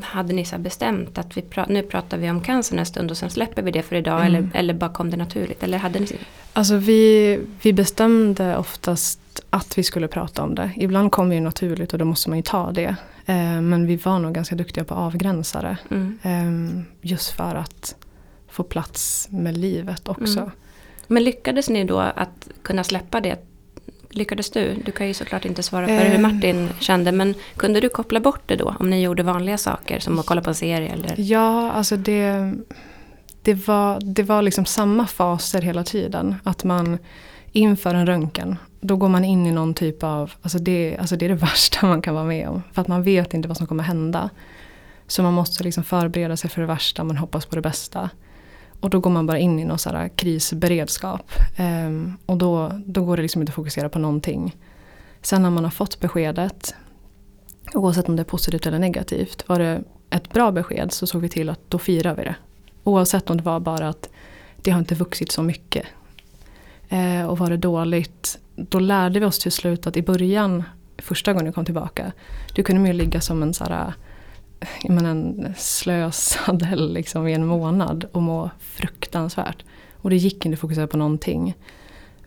[0.00, 3.16] hade ni så bestämt att vi pra nu pratar vi om cancer en stund och
[3.16, 4.26] sen släpper vi det för idag mm.
[4.26, 5.62] eller, eller bara kom det naturligt?
[5.62, 6.06] Eller hade ni...
[6.52, 9.20] Alltså vi, vi bestämde oftast
[9.50, 10.70] att vi skulle prata om det.
[10.76, 12.96] Ibland kommer det naturligt och då måste man ju ta det.
[13.26, 15.76] Eh, men vi var nog ganska duktiga på att avgränsa det.
[15.90, 16.18] Mm.
[16.22, 17.96] Eh, just för att
[18.48, 20.38] få plats med livet också.
[20.38, 20.50] Mm.
[21.06, 23.38] Men lyckades ni då att kunna släppa det?
[24.14, 24.74] Lyckades du?
[24.84, 26.20] Du kan ju såklart inte svara för hur eh.
[26.20, 30.18] Martin kände men kunde du koppla bort det då om ni gjorde vanliga saker som
[30.18, 30.92] att kolla på en serie?
[30.92, 31.14] Eller?
[31.16, 32.54] Ja, alltså det,
[33.42, 36.34] det, var, det var liksom samma faser hela tiden.
[36.44, 36.98] Att man
[37.52, 41.24] inför en röntgen, då går man in i någon typ av, alltså det, alltså det
[41.24, 42.62] är det värsta man kan vara med om.
[42.72, 44.30] För att man vet inte vad som kommer hända.
[45.06, 48.10] Så man måste liksom förbereda sig för det värsta, man hoppas på det bästa.
[48.84, 51.32] Och då går man bara in i någon sån krisberedskap.
[51.58, 54.56] Um, och då, då går det liksom inte att fokusera på någonting.
[55.22, 56.74] Sen när man har fått beskedet,
[57.74, 61.28] oavsett om det är positivt eller negativt, var det ett bra besked så såg vi
[61.28, 62.34] till att då firar vi det.
[62.84, 64.08] Oavsett om det var bara att
[64.56, 65.86] det har inte vuxit så mycket.
[66.92, 70.62] Uh, och var det dåligt, då lärde vi oss till slut att i början,
[70.98, 72.12] första gången jag kom tillbaka,
[72.54, 73.92] du kunde mer ligga som en sån här
[74.88, 79.64] men en slösad liksom i en månad och må fruktansvärt.
[79.94, 81.54] Och det gick inte att fokusera på någonting.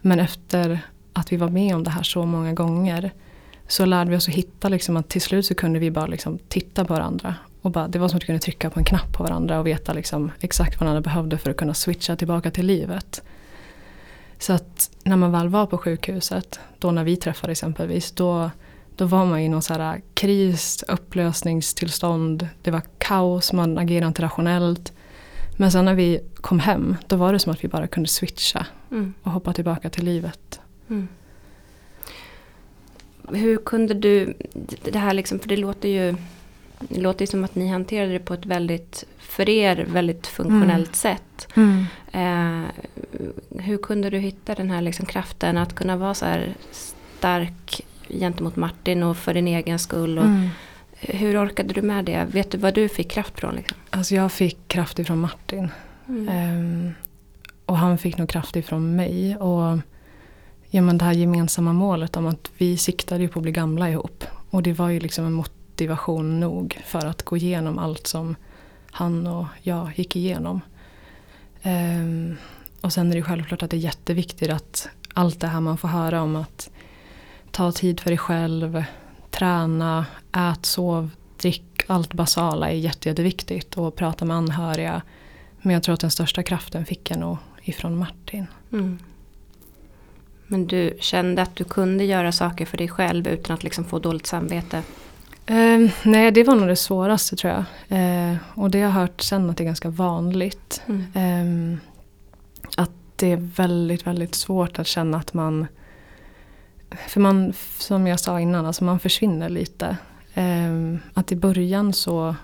[0.02, 0.80] Men efter
[1.13, 3.12] att vi var med om det här så många gånger
[3.67, 6.39] så lärde vi oss att hitta liksom att till slut så kunde vi bara liksom
[6.47, 7.36] titta på varandra.
[7.62, 9.67] Och bara, det var som att vi kunde trycka på en knapp på varandra och
[9.67, 13.23] veta liksom exakt vad varandra behövde för att kunna switcha tillbaka till livet.
[14.39, 18.52] Så att när man väl var på sjukhuset, då när vi träffade exempelvis, då
[18.97, 22.47] då var man i någon så här kris, upplösningstillstånd.
[22.62, 24.93] Det var kaos, man agerade inte rationellt.
[25.57, 28.65] Men sen när vi kom hem, då var det som att vi bara kunde switcha
[28.91, 29.13] mm.
[29.23, 30.60] och hoppa tillbaka till livet.
[30.89, 31.07] Mm.
[33.31, 34.33] Hur kunde du,
[34.83, 36.15] det här liksom, för det låter ju
[36.79, 41.03] det låter ju som att ni hanterade det på ett väldigt, för er, väldigt funktionellt
[41.05, 41.17] mm.
[41.17, 41.47] sätt.
[41.55, 41.86] Mm.
[42.12, 42.69] Eh,
[43.60, 48.56] hur kunde du hitta den här liksom kraften att kunna vara så här stark gentemot
[48.56, 50.17] Martin och för din egen skull.
[50.17, 50.50] Och mm.
[51.00, 52.28] Hur orkade du med det?
[52.32, 53.56] Vet du vad du fick kraft från?
[53.56, 53.78] Liksom?
[53.89, 55.70] Alltså jag fick kraft ifrån Martin.
[56.08, 56.60] Mm.
[56.60, 56.93] Um,
[57.65, 59.38] och han fick nog kraft ifrån mig.
[59.38, 59.80] Och
[60.70, 63.89] ja, men det här gemensamma målet om att vi siktade ju på att bli gamla
[63.89, 64.24] ihop.
[64.50, 68.36] Och det var ju liksom en motivation nog för att gå igenom allt som
[68.91, 70.62] han och jag gick igenom.
[71.63, 72.38] Um,
[72.82, 75.88] och sen är det självklart att det är jätteviktigt att allt det här man får
[75.88, 76.70] höra om att
[77.51, 78.83] ta tid för dig själv,
[79.31, 81.63] träna, ät, sov, drick.
[81.88, 85.01] Allt basala är jätte, jätteviktigt och prata med anhöriga.
[85.62, 88.47] Men jag tror att den största kraften fick jag nog ifrån Martin.
[88.71, 88.99] Mm.
[90.47, 93.99] Men du kände att du kunde göra saker för dig själv utan att liksom få
[93.99, 94.83] dåligt samvete?
[95.45, 97.63] Eh, nej, det var nog det svåraste tror jag.
[97.99, 100.81] Eh, och det har jag hört sen att det är ganska vanligt.
[100.86, 101.73] Mm.
[101.73, 101.79] Eh,
[102.77, 105.67] att det är väldigt, väldigt svårt att känna att man
[107.08, 109.97] för man, som jag sa innan, alltså man försvinner lite.
[110.34, 112.36] Eh, att i början så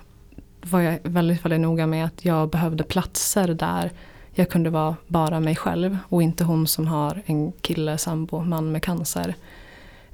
[0.62, 3.90] var jag väldigt, väldigt noga med att jag behövde platser där
[4.32, 8.72] jag kunde vara bara mig själv och inte hon som har en kille, sambo, man
[8.72, 9.34] med cancer.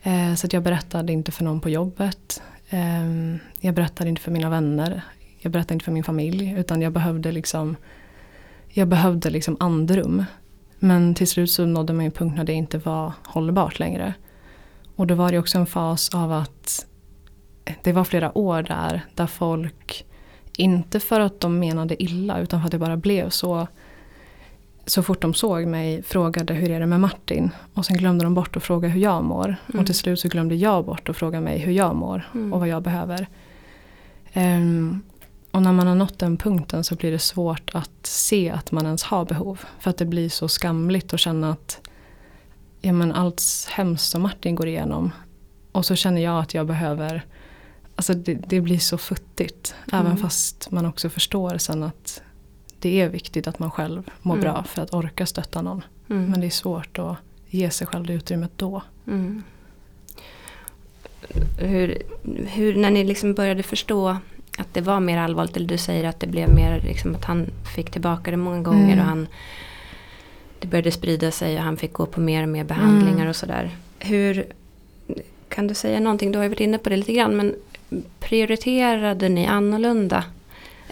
[0.03, 2.43] Eh, så att jag berättade inte för någon på jobbet.
[2.69, 5.03] Eh, jag berättade inte för mina vänner.
[5.38, 7.77] Jag berättade inte för min familj utan jag behövde liksom
[8.73, 10.25] jag behövde liksom andrum.
[10.83, 14.14] Men till slut så nådde man en punkt när det inte var hållbart längre.
[14.97, 16.87] Och då var det också en fas av att
[17.83, 20.05] det var flera år där, där folk,
[20.57, 23.66] inte för att de menade illa utan för att det bara blev så,
[24.87, 27.51] så fort de såg mig frågade hur är det med Martin?
[27.75, 29.57] Och sen glömde de bort att fråga hur jag mår.
[29.69, 29.81] Mm.
[29.81, 32.53] Och till slut så glömde jag bort att fråga mig hur jag mår mm.
[32.53, 33.27] och vad jag behöver.
[34.35, 35.03] Um,
[35.51, 38.87] och när man har nått den punkten så blir det svårt att se att man
[38.87, 39.61] ens har behov.
[39.79, 41.81] För att det blir så skamligt att känna att
[42.81, 45.11] ja, men allt hemskt som Martin går igenom.
[45.73, 47.25] Och så känner jag att jag behöver
[48.01, 49.75] Alltså det, det blir så futtigt.
[49.93, 50.07] Mm.
[50.07, 52.23] Även fast man också förstår sen att
[52.79, 54.43] det är viktigt att man själv mår mm.
[54.43, 55.85] bra för att orka stötta någon.
[56.11, 56.31] Mm.
[56.31, 57.17] Men det är svårt att
[57.49, 58.83] ge sig själv det utrymmet då.
[59.07, 59.43] Mm.
[61.59, 62.03] Hur,
[62.47, 64.17] hur, när ni liksom började förstå
[64.59, 67.47] att det var mer allvarligt, eller du säger att det blev mer liksom att han
[67.77, 69.07] fick tillbaka det många gånger och mm.
[69.07, 69.29] han
[70.61, 73.29] det började sprida sig och han fick gå på mer och mer behandlingar mm.
[73.29, 73.71] och sådär.
[73.99, 74.47] Hur,
[75.49, 77.55] kan du säga någonting, du har ju varit inne på det lite grann, men
[78.21, 80.25] prioriterade ni annorlunda?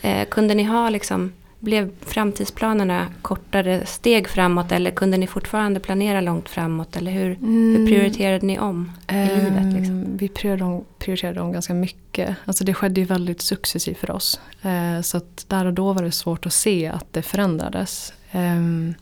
[0.02, 6.20] Eh, kunde ni ha liksom, blev framtidsplanerna kortare steg framåt eller kunde ni fortfarande planera
[6.20, 6.96] långt framåt?
[6.96, 7.76] Eller hur, mm.
[7.76, 9.74] hur prioriterade ni om i um, livet?
[9.74, 10.16] Liksom?
[10.16, 12.36] Vi prioriterade om, prioriterade om ganska mycket.
[12.44, 14.40] Alltså det skedde ju väldigt successivt för oss.
[14.62, 18.12] Eh, så att där och då var det svårt att se att det förändrades.
[18.32, 18.94] Um,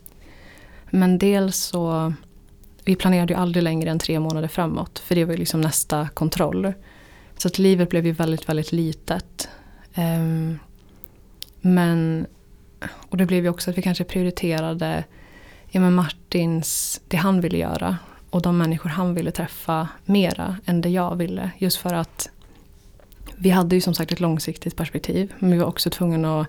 [0.90, 2.12] men dels så,
[2.84, 4.98] vi planerade ju aldrig längre än tre månader framåt.
[4.98, 6.72] För det var ju liksom nästa kontroll.
[7.38, 9.48] Så att livet blev ju väldigt, väldigt litet.
[9.96, 10.58] Um,
[11.60, 12.26] men,
[12.94, 15.04] och det blev ju också att vi kanske prioriterade
[15.70, 17.98] ja, men Martins, det han ville göra.
[18.30, 21.50] Och de människor han ville träffa mera än det jag ville.
[21.58, 22.28] Just för att
[23.36, 25.32] vi hade ju som sagt ett långsiktigt perspektiv.
[25.38, 26.46] Men vi var också tvungna att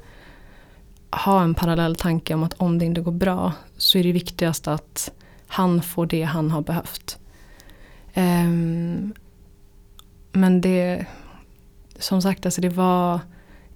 [1.26, 4.68] ha en parallell tanke om att om det inte går bra så är det viktigast
[4.68, 5.12] att
[5.48, 7.20] han får det han har behövt.
[8.16, 9.14] Um,
[10.32, 11.06] men det,
[12.00, 13.20] som sagt, alltså det var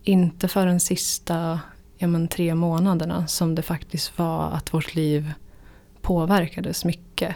[0.03, 1.59] inte förrän sista
[2.01, 5.33] ja men, tre månaderna som det faktiskt var att vårt liv
[6.01, 7.35] påverkades mycket.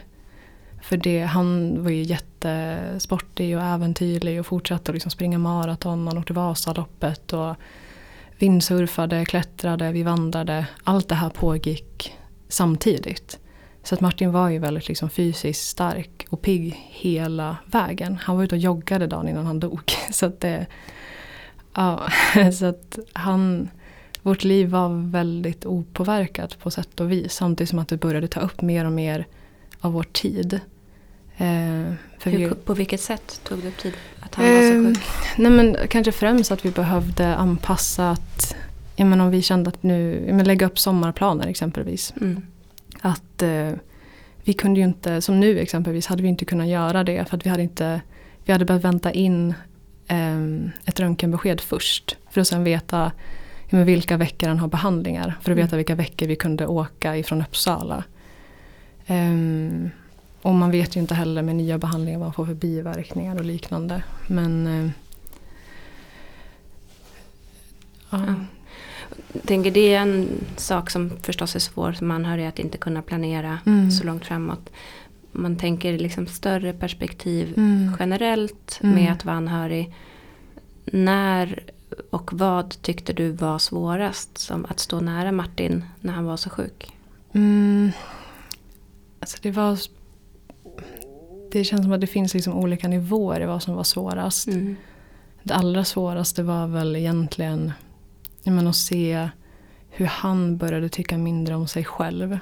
[0.81, 6.07] För det, han var ju jättesportig och äventyrlig och fortsatte att liksom springa maraton.
[6.07, 7.55] Han åkte Vasaloppet och
[8.37, 10.67] vindsurfade, klättrade, vi vandrade.
[10.83, 12.13] Allt det här pågick
[12.47, 13.39] samtidigt.
[13.83, 18.17] Så att Martin var ju väldigt liksom fysiskt stark och pigg hela vägen.
[18.21, 19.91] Han var ute och joggade dagen innan han dog.
[20.11, 20.65] Så att, det,
[21.73, 22.09] ja,
[22.59, 23.69] så att han,
[24.25, 27.33] vårt liv var väldigt opåverkat på sätt och vis.
[27.33, 29.25] Samtidigt som att det började ta upp mer och mer
[29.79, 30.59] av vår tid.
[31.37, 31.47] Eh,
[32.23, 33.93] Hur, vi, på vilket sätt tog det upp tid?
[34.19, 35.03] Att han eh, var så ehm, sjuk?
[35.37, 38.55] Nej men kanske främst att vi behövde anpassa att,
[38.95, 42.13] jag menar, om vi kände att nu, men lägga upp sommarplaner exempelvis.
[42.21, 42.41] Mm.
[43.01, 43.71] Att eh,
[44.43, 47.45] vi kunde ju inte, som nu exempelvis, hade vi inte kunnat göra det för att
[47.45, 48.01] vi hade inte,
[48.45, 49.53] vi hade behövt vänta in
[50.07, 50.41] eh,
[50.85, 52.17] ett röntgenbesked först.
[52.29, 53.11] För att sen veta
[53.69, 55.37] ja, vilka veckor han har behandlingar.
[55.41, 55.77] För att veta mm.
[55.77, 58.03] vilka veckor vi kunde åka ifrån Uppsala.
[59.07, 59.89] Um,
[60.41, 63.45] och man vet ju inte heller med nya behandlingar vad man får för biverkningar och
[63.45, 64.03] liknande.
[64.27, 64.89] Men uh,
[68.09, 68.35] ja
[69.45, 73.59] tänker det är en sak som förstås är svår som anhörig att inte kunna planera
[73.65, 73.91] mm.
[73.91, 74.69] så långt framåt.
[75.31, 77.91] Man tänker liksom större perspektiv mm.
[77.99, 78.95] generellt mm.
[78.95, 79.93] med att vara anhörig.
[80.85, 81.63] När
[82.09, 86.49] och vad tyckte du var svårast som att stå nära Martin när han var så
[86.49, 86.93] sjuk?
[87.33, 87.91] Mm.
[89.19, 89.79] Alltså det var
[91.51, 94.47] det känns som att det finns liksom olika nivåer i vad som var svårast.
[94.47, 94.75] Mm.
[95.43, 97.71] Det allra svåraste var väl egentligen
[98.43, 99.29] men att se
[99.89, 102.39] hur han började tycka mindre om sig själv.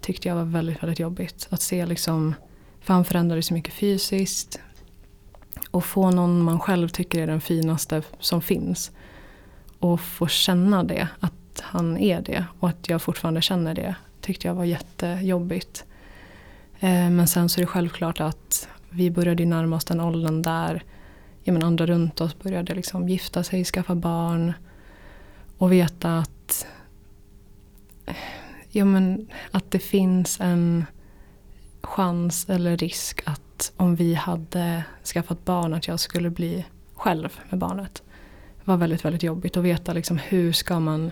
[0.00, 1.46] Tyckte jag var väldigt, väldigt jobbigt.
[1.50, 2.34] Att se liksom,
[2.80, 4.60] för han förändrades så mycket fysiskt.
[5.72, 8.90] Och få någon man själv tycker är den finaste som finns.
[9.78, 12.44] Och få känna det, att han är det.
[12.60, 13.94] Och att jag fortfarande känner det.
[14.20, 15.84] Tyckte jag var jättejobbigt.
[16.80, 20.82] Eh, men sen så är det självklart att vi började närma oss den åldern där
[21.42, 24.52] ja, men andra runt oss började liksom gifta sig, skaffa barn.
[25.58, 26.66] Och veta att,
[28.70, 30.84] ja, men, att det finns en
[31.80, 33.40] chans eller risk att
[33.76, 38.02] om vi hade skaffat barn att jag skulle bli själv med barnet.
[38.56, 41.10] Det var väldigt, väldigt jobbigt att veta liksom hur ska man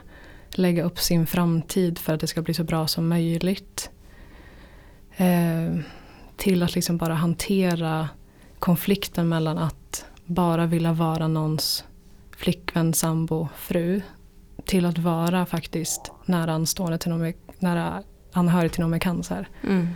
[0.50, 3.90] lägga upp sin framtid för att det ska bli så bra som möjligt.
[5.16, 5.80] Eh,
[6.36, 8.08] till att liksom bara hantera
[8.58, 11.84] konflikten mellan att bara vilja vara någons
[12.36, 14.02] flickvän, sambo, fru
[14.64, 19.48] till att vara faktiskt nära anstående till någon med, nära anhörig till någon med cancer.
[19.62, 19.88] Mm.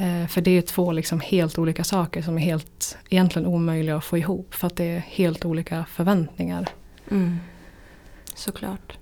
[0.00, 4.04] Eh, för det är två liksom helt olika saker som är helt egentligen omöjliga att
[4.04, 4.54] få ihop.
[4.54, 6.68] För att det är helt olika förväntningar.
[7.10, 7.38] Mm.
[8.34, 8.98] Såklart.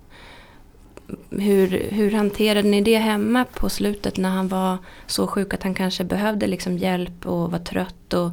[1.29, 5.73] Hur, hur hanterade ni det hemma på slutet när han var så sjuk att han
[5.73, 8.13] kanske behövde liksom hjälp och var trött?
[8.13, 8.31] Och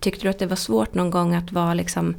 [0.00, 2.14] tyckte du att det var svårt någon gång att vara liksom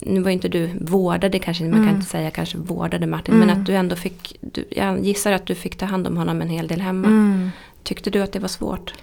[0.00, 1.94] nu var inte du vårdade kanske, man kan Mm.
[1.94, 3.46] inte säga kanske vårdade Martin, Mm.
[3.46, 6.42] men att du ändå fick, du, jag gissar att du fick ta hand om honom
[6.42, 7.08] en hel del hemma.
[7.08, 7.50] Mm.
[7.82, 8.94] Tyckte du att det var svårt?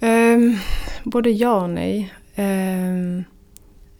[0.00, 0.58] Um,
[1.04, 2.14] både ja och nej.
[2.36, 3.24] Um,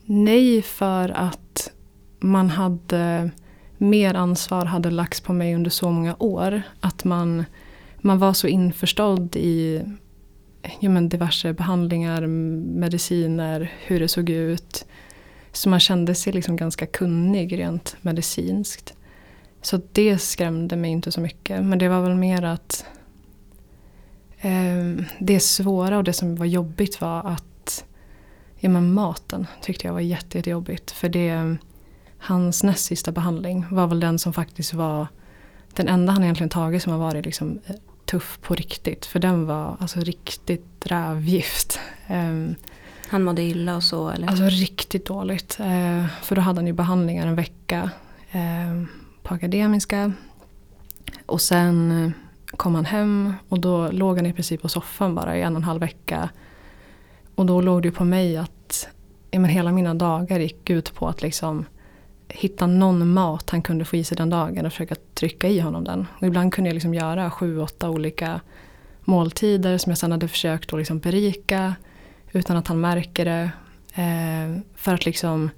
[0.04, 1.72] nej för att
[2.18, 3.30] man hade
[3.78, 6.62] mer ansvar hade lagts på mig under så många år.
[6.80, 7.44] Att man,
[7.96, 9.82] man var så införstådd i
[10.80, 14.86] ja, men diverse behandlingar, mediciner, hur det såg ut.
[15.52, 18.94] Så man kände sig liksom ganska kunnig rent medicinskt.
[19.62, 21.64] Så det skrämde mig inte så mycket.
[21.64, 22.84] Men det var väl mer att
[25.18, 27.84] det svåra och det som var jobbigt var att
[28.58, 30.90] ja, men maten tyckte jag var jätte, jättejobbigt.
[30.90, 31.56] För det,
[32.18, 35.06] hans näst sista behandling var väl den som faktiskt var
[35.74, 39.06] den enda han egentligen tagit som har varit liksom, eh, tuff på riktigt.
[39.06, 41.80] För den var alltså riktigt rävgift.
[42.06, 42.54] Ehm,
[43.08, 44.28] Han mådde illa och så eller?
[44.28, 45.60] Alltså riktigt dåligt.
[45.60, 47.90] Eh, för då hade han ju behandlingar en vecka
[48.30, 48.82] eh,
[49.22, 50.12] på Akademiska.
[51.26, 52.10] Och sen eh,
[52.46, 55.60] kom han hem och då låg han i princip på soffan bara i en och
[55.60, 56.28] en halv vecka.
[57.34, 58.88] Och då låg det ju på mig att
[59.32, 61.64] men hela mina dagar gick ut på att liksom
[62.28, 65.84] hitta någon mat han kunde få i sig den dagen och försöka trycka i honom
[65.84, 66.06] den.
[66.20, 68.40] Och ibland kunde jag liksom göra sju, åtta olika
[69.04, 71.74] måltider som jag sedan hade försökt att liksom berika
[72.32, 73.50] utan att han märker det.
[73.94, 75.50] Eh, för att liksom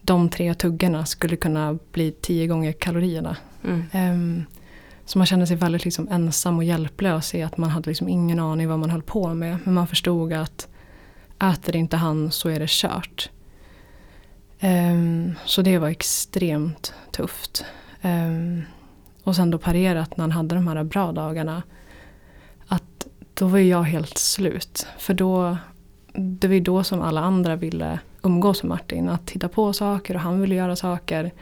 [0.00, 3.36] de tre tuggorna skulle kunna bli tio gånger kalorierna.
[3.64, 3.84] Mm.
[3.92, 4.46] Eh,
[5.06, 8.40] så man kände sig väldigt liksom ensam och hjälplös i att man hade liksom ingen
[8.40, 9.58] aning vad man höll på med.
[9.64, 10.68] Men man förstod att
[11.42, 13.30] äter inte han så är det kört.
[14.60, 17.64] Um, så det var extremt tufft.
[18.02, 18.62] Um,
[19.22, 21.62] och sen då parerat när han hade de här bra dagarna.
[22.66, 24.86] Att då var ju jag helt slut.
[24.98, 25.56] För då
[26.12, 29.08] det var ju då som alla andra ville umgås med Martin.
[29.08, 31.32] Att titta på saker och han ville göra saker.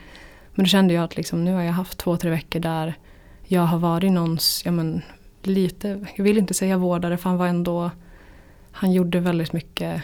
[0.54, 2.94] Men då kände jag att liksom, nu har jag haft två, tre veckor där
[3.46, 5.02] jag har varit någons, ja men
[5.42, 7.90] lite, jag vill inte säga vårdare för han var ändå,
[8.72, 10.02] han gjorde väldigt mycket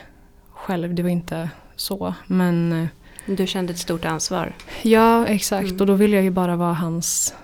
[0.50, 0.94] själv.
[0.94, 2.14] Det var inte så.
[2.26, 2.88] Men eh,
[3.26, 4.52] Du kände ett stort ansvar?
[4.82, 5.68] ja, exakt.
[5.68, 5.80] Mm.
[5.80, 7.34] Och då ville jag ju bara vara hans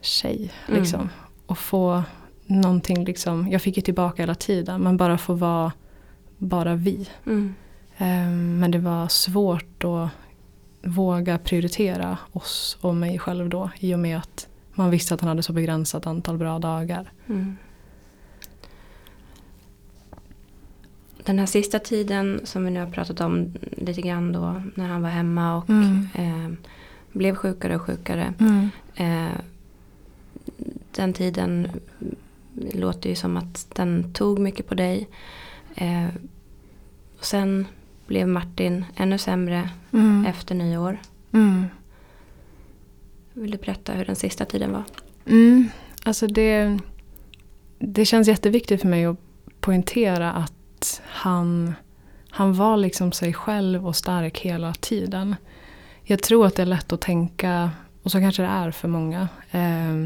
[0.00, 0.52] tjej.
[0.68, 0.80] Mm.
[0.80, 1.08] Liksom.
[1.46, 2.02] Och få
[2.46, 4.80] någonting liksom, jag fick ju tillbaka hela tiden.
[4.82, 5.72] Men bara få vara
[6.38, 7.08] bara vi.
[7.26, 7.54] Mm.
[7.98, 10.08] Ehm, Men det var svårt att
[10.82, 13.70] våga prioritera oss och mig själv då.
[13.78, 17.10] I och med att man visste att han hade så begränsat antal bra dagar.
[17.28, 17.56] Mm.
[21.24, 25.02] Den här sista tiden som vi nu har pratat om lite grann då när han
[25.02, 26.08] var hemma och Mm.
[26.14, 26.50] eh,
[27.12, 28.34] blev sjukare och sjukare.
[28.40, 28.68] Mm.
[28.94, 29.38] Eh,
[30.94, 31.68] den tiden
[32.72, 35.08] låter ju som att den tog mycket på dig.
[35.74, 36.06] Eh,
[37.18, 37.66] och sen
[38.06, 40.26] blev Martin ännu sämre Mm.
[40.26, 40.98] efter nyår.
[43.38, 44.84] Vill du berätta hur den sista tiden var?
[45.26, 45.68] Mm.
[46.04, 46.78] Alltså det,
[47.78, 49.16] det känns jätteviktigt för mig att
[49.60, 51.74] poängtera att han,
[52.30, 55.36] han var liksom sig själv och stark hela tiden.
[56.02, 57.70] Jag tror att det är lätt att tänka,
[58.02, 59.96] och så kanske det är för många, eh,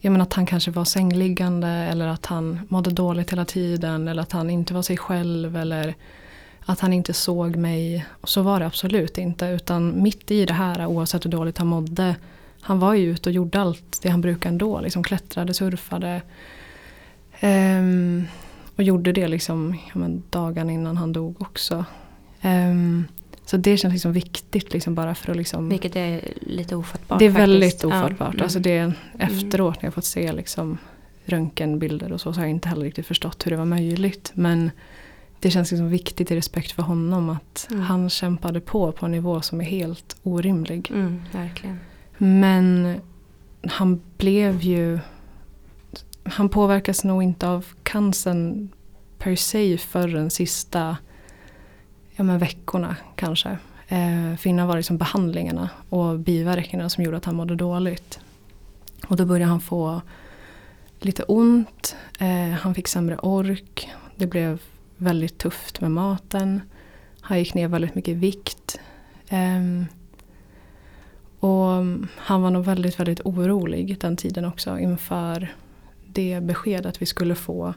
[0.00, 4.22] jag menar att han kanske var sängliggande eller att han mådde dåligt hela tiden eller
[4.22, 5.94] att han inte var sig själv eller
[6.60, 8.06] att han inte såg mig.
[8.20, 11.66] Och så var det absolut inte utan mitt i det här oavsett hur dåligt han
[11.66, 12.14] mådde
[12.66, 14.80] han var ju ute och gjorde allt det han brukar ändå.
[14.80, 16.22] Liksom klättrade, surfade.
[17.40, 18.24] Ehm,
[18.76, 21.84] och gjorde det liksom ja, men, dagen innan han dog också.
[22.40, 23.04] Ehm,
[23.44, 25.68] så det känns liksom viktigt liksom bara för att liksom.
[25.68, 27.18] Vilket är lite ofattbart.
[27.18, 27.48] det är faktiskt.
[27.48, 28.34] väldigt Ja, ofattbart.
[28.34, 28.42] mm.
[28.42, 30.78] Alltså det, efteråt när jag fått se liksom
[31.24, 34.30] röntgenbilder och så, så har jag inte heller riktigt förstått hur det var möjligt.
[34.34, 34.70] Men
[35.40, 37.82] det känns liksom viktigt i respekt för honom att Mm.
[37.82, 40.90] han kämpade på på en nivå som är helt orimlig.
[40.90, 41.78] Mm, verkligen.
[42.18, 43.00] Men
[43.66, 44.98] han blev ju...
[46.22, 48.68] Han påverkas nog inte av cancern
[49.18, 50.96] per se förrän sista
[52.16, 53.58] ja, men veckorna kanske.
[53.88, 58.20] Eh, för innan var det liksom behandlingarna och biverkningarna som gjorde att han mådde dåligt.
[59.06, 60.00] Och då började han få
[61.00, 61.96] lite ont.
[62.18, 63.90] Eh, han fick sämre ork.
[64.16, 64.60] Det blev
[64.96, 66.60] väldigt tufft med maten.
[67.20, 68.80] Han gick ner väldigt mycket i vikt.
[69.28, 69.84] Eh,
[71.46, 75.54] och mm, han var nog väldigt, väldigt orolig den tiden också inför
[76.06, 77.74] det beskedet vi skulle få.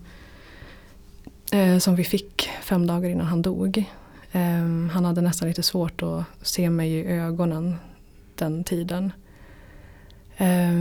[1.52, 3.78] Eh, som vi fick fem dagar innan han dog.
[4.32, 7.76] Eh, han hade nästan lite svårt att se mig i ögonen
[8.36, 9.12] den tiden.
[10.38, 10.74] Eh,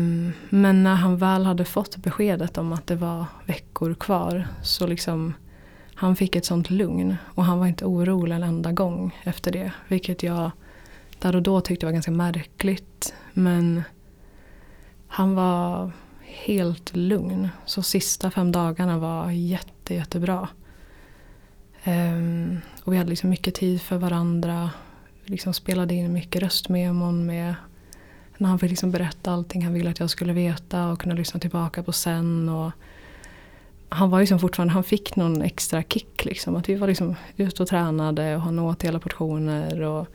[0.49, 5.35] men när han väl hade fått beskedet om att det var veckor kvar så liksom
[5.95, 9.73] han fick ett sånt lugn och han var inte orolig en enda gång efter det.
[9.89, 10.51] Vilket jag
[11.21, 13.15] där och då tyckte var ganska märkligt.
[13.33, 13.83] Men
[15.07, 17.49] han var helt lugn.
[17.65, 20.49] Så sista fem dagarna var jätte, jättebra.
[21.85, 24.71] Um, och vi hade liksom mycket tid för varandra.
[25.25, 27.55] Vi liksom spelade in mycket röstmemon med
[28.39, 31.41] när han fick liksom berätta allting han ville att jag skulle veta och kunna lyssna
[31.41, 32.49] tillbaka på sen.
[32.49, 32.73] Och
[33.89, 36.57] han var liksom fortfarande, han fick någon extra kick liksom.
[36.57, 39.83] Att vi var liksom ute och tränade och han åt hela portioner.
[39.83, 40.07] Och,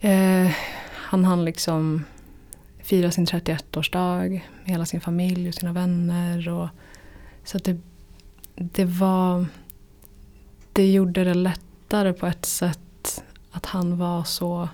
[0.00, 0.50] eh,
[0.92, 2.04] han hann liksom
[2.82, 6.48] fira sin 31-årsdag med hela sin familj och sina vänner.
[6.48, 6.68] Och,
[7.44, 7.80] så att det,
[8.54, 9.46] det var...
[10.72, 14.68] Det gjorde det lättare på ett sätt att han var så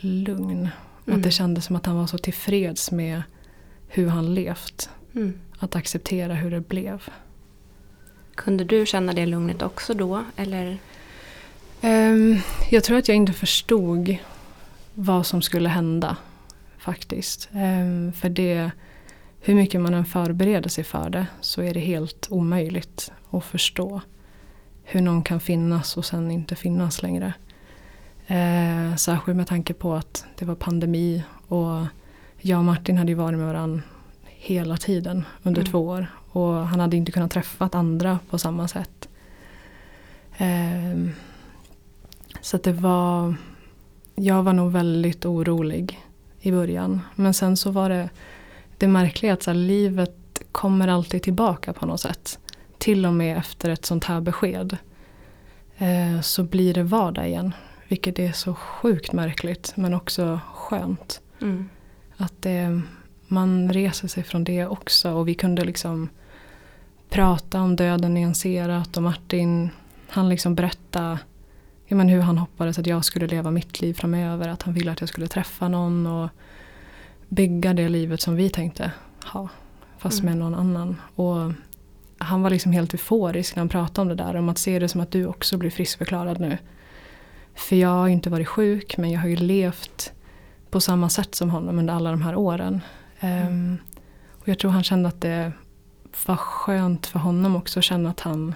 [0.00, 0.68] lugn.
[1.06, 1.18] Mm.
[1.18, 3.22] Att det kändes som att han var så tillfreds med
[3.88, 4.90] hur han levt.
[5.14, 5.38] Mm.
[5.58, 7.02] Att acceptera hur det blev.
[8.34, 10.24] Kunde du känna det lugnet också då?
[10.36, 10.78] Eller?
[11.84, 14.16] Um, jag tror att jag inte förstod
[14.94, 16.16] vad som skulle hända
[16.78, 17.48] faktiskt.
[17.52, 18.70] Um, för det,
[19.40, 24.00] hur mycket man än förbereder sig för det så är det helt omöjligt att förstå
[24.82, 27.32] hur någon kan finnas och sen inte finnas längre.
[28.30, 31.86] Uh, särskilt med tanke på att det var pandemi och
[32.38, 33.82] jag och Martin hade ju varit med varandra
[34.24, 35.70] hela tiden under mm.
[35.70, 36.06] två år.
[36.30, 39.08] Och han hade inte kunnat träffa andra på samma sätt.
[40.38, 41.12] Um,
[42.44, 43.34] så det var,
[44.14, 46.00] jag var nog väldigt orolig
[46.40, 47.00] i början.
[47.14, 48.10] Men sen så var det
[48.78, 52.38] det märkliga att så här, livet kommer alltid tillbaka på något sätt.
[52.78, 54.76] Till och med efter ett sånt här besked.
[55.78, 57.52] Eh, så blir det vardag igen.
[57.88, 61.20] Vilket är så sjukt märkligt men också skönt.
[61.40, 61.68] Mm.
[62.16, 62.80] Att det,
[63.26, 65.12] man reser sig från det också.
[65.12, 66.08] Och vi kunde liksom
[67.08, 69.70] prata om döden nyanserat och Martin
[70.08, 71.18] han liksom berättade
[71.86, 74.48] ja, men hur han hoppades att jag skulle leva mitt liv framöver.
[74.48, 76.28] Att han ville att jag skulle träffa någon och
[77.28, 78.92] bygga det livet som vi tänkte
[79.24, 79.48] ha.
[79.98, 80.32] Fast mm.
[80.32, 80.96] med någon annan.
[81.14, 81.52] Och
[82.18, 84.36] han var liksom helt euforisk när han pratade om det där.
[84.36, 86.58] Om att se det som att du också blir friskförklarad nu.
[87.54, 90.12] För jag har inte varit sjuk men jag har ju levt
[90.70, 92.80] på samma sätt som honom under alla de här åren.
[93.20, 93.48] Mm.
[93.48, 93.78] Um,
[94.30, 95.52] och jag tror han kände att det
[96.26, 98.54] var skönt för honom också att känna att han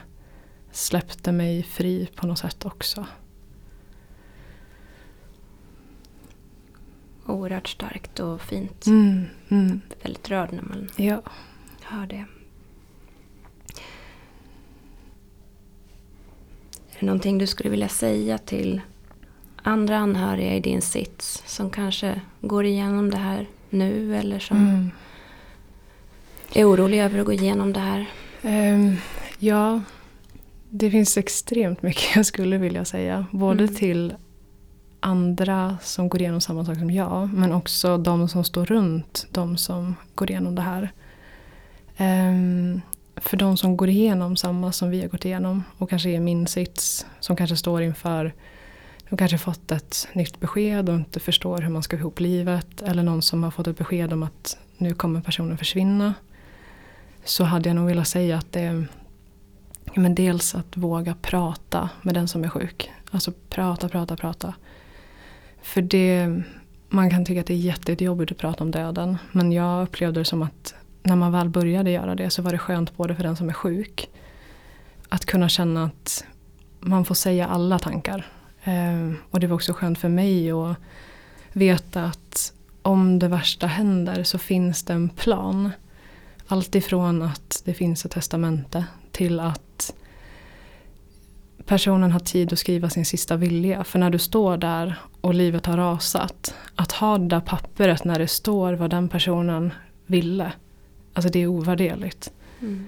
[0.79, 3.07] släppte mig fri på något sätt också.
[7.27, 8.87] Oerhört starkt och fint.
[8.87, 9.81] Mm, mm.
[10.03, 11.23] Väldigt rörd när man ja.
[11.83, 12.25] hör det.
[16.91, 18.81] Är det någonting du skulle vilja säga till
[19.63, 24.91] andra anhöriga i din sits som kanske går igenom det här nu eller som mm.
[26.55, 28.07] är oroliga över att gå igenom det här?
[28.43, 28.97] Um,
[29.39, 29.81] ja,
[30.71, 33.27] det finns extremt mycket jag skulle vilja säga.
[33.31, 33.75] Både mm.
[33.75, 34.15] till
[35.01, 37.33] andra som går igenom samma sak som jag.
[37.33, 40.93] Men också de som står runt de som går igenom det här.
[41.99, 42.81] Um,
[43.17, 46.47] för de som går igenom samma som vi har gått igenom och kanske är min
[46.47, 47.07] sits.
[47.21, 48.35] Som kanske står inför,
[49.11, 52.83] de kanske fått ett nytt besked och inte förstår hur man ska få ihop livet.
[52.83, 56.15] Eller någon som har fått ett besked om att nu kommer personen försvinna.
[57.25, 58.87] Så hade jag nog velat säga att det
[59.99, 62.91] men dels att våga prata med den som är sjuk.
[63.11, 64.55] Alltså prata, prata, prata.
[65.63, 66.43] För det,
[66.89, 69.19] man kan tycka att det är jättejobbigt att prata om döden.
[69.33, 72.59] Men jag upplevde det som att när man väl började göra det så var det
[72.59, 74.11] skönt både för den som är sjuk.
[75.09, 76.25] Att kunna känna att
[76.81, 78.27] man får säga alla tankar.
[78.65, 80.77] Eh, och det var också skönt för mig att
[81.53, 85.71] veta att om det värsta händer så finns det en plan.
[86.47, 88.85] Alltifrån att det finns ett testamente
[89.19, 89.95] till att
[91.67, 93.85] personen har tid att skriva sin sista vilja.
[93.85, 96.55] För när du står där och livet har rasat.
[96.75, 99.73] Att ha det där pappret när det står vad den personen
[100.07, 100.53] ville.
[101.13, 102.33] Alltså det är ovärderligt.
[102.61, 102.87] Mm.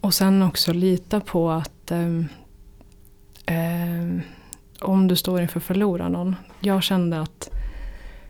[0.00, 2.18] Och sen också lita på att eh,
[3.46, 4.20] eh,
[4.80, 6.36] om du står inför att förlora någon.
[6.60, 7.50] Jag kände att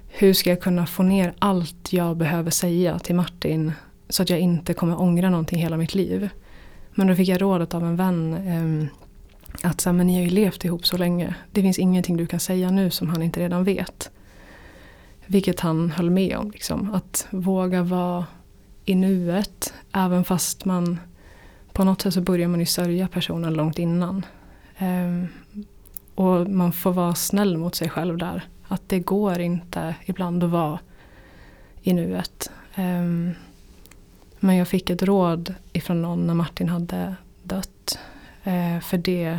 [0.08, 3.72] hur ska jag kunna få ner allt jag behöver säga till Martin
[4.08, 6.30] så att jag inte kommer ångra någonting hela mitt liv.
[6.94, 8.88] Men då fick jag rådet av en vän eh,
[9.62, 11.34] att så här, men ni har ju levt ihop så länge.
[11.52, 14.10] Det finns ingenting du kan säga nu som han inte redan vet.
[15.26, 16.50] vilket han höll med om.
[16.50, 16.94] Liksom.
[16.94, 18.26] Att våga vara
[18.84, 19.74] i nuet.
[19.92, 20.98] Även fast man
[21.72, 24.26] på något sätt så börjar man ju sörja personen långt innan.
[24.78, 25.24] Eh,
[26.14, 28.42] och man får vara snäll mot sig själv där.
[28.68, 30.78] Att det går inte ibland att vara
[31.82, 32.50] i nuet.
[32.74, 33.34] Eh,
[34.44, 37.98] men jag fick ett råd ifrån någon när Martin hade dött.
[38.44, 39.38] Eh, för det,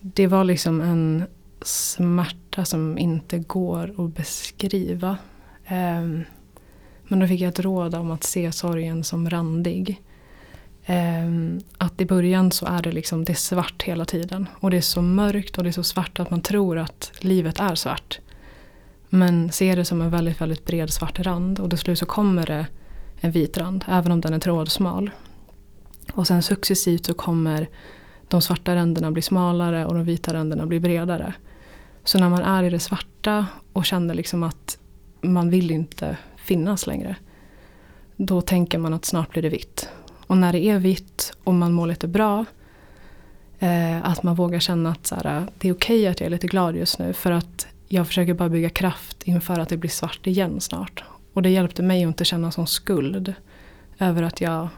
[0.00, 1.24] det var liksom en
[1.62, 5.16] smärta som inte går att beskriva.
[5.66, 6.02] Eh,
[7.08, 10.02] men då fick jag ett råd om att se sorgen som randig.
[10.84, 11.30] Eh,
[11.78, 14.48] att i början så är det liksom det är svart hela tiden.
[14.54, 17.60] Och det är så mörkt och det är så svart att man tror att livet
[17.60, 18.20] är svart.
[19.08, 22.46] Men se det som en väldigt, väldigt bred svart rand och till slut så kommer
[22.46, 22.66] det
[23.24, 25.10] en vit rand, även om den är trådsmal.
[26.12, 27.68] Och sen successivt så kommer
[28.28, 31.34] de svarta ränderna bli smalare och de vita ränderna bli bredare.
[32.04, 34.78] Så när man är i det svarta och känner liksom att
[35.20, 37.16] man vill inte finnas längre.
[38.16, 39.88] Då tänker man att snart blir det vitt.
[40.26, 42.44] Och när det är vitt och man mår lite bra.
[43.58, 46.30] Eh, att man vågar känna att så här, det är okej okay att jag är
[46.30, 47.12] lite glad just nu.
[47.12, 51.04] För att jag försöker bara bygga kraft inför att det blir svart igen snart.
[51.34, 53.34] Och det hjälpte mig att inte känna sån skuld.
[53.98, 54.68] Över att jag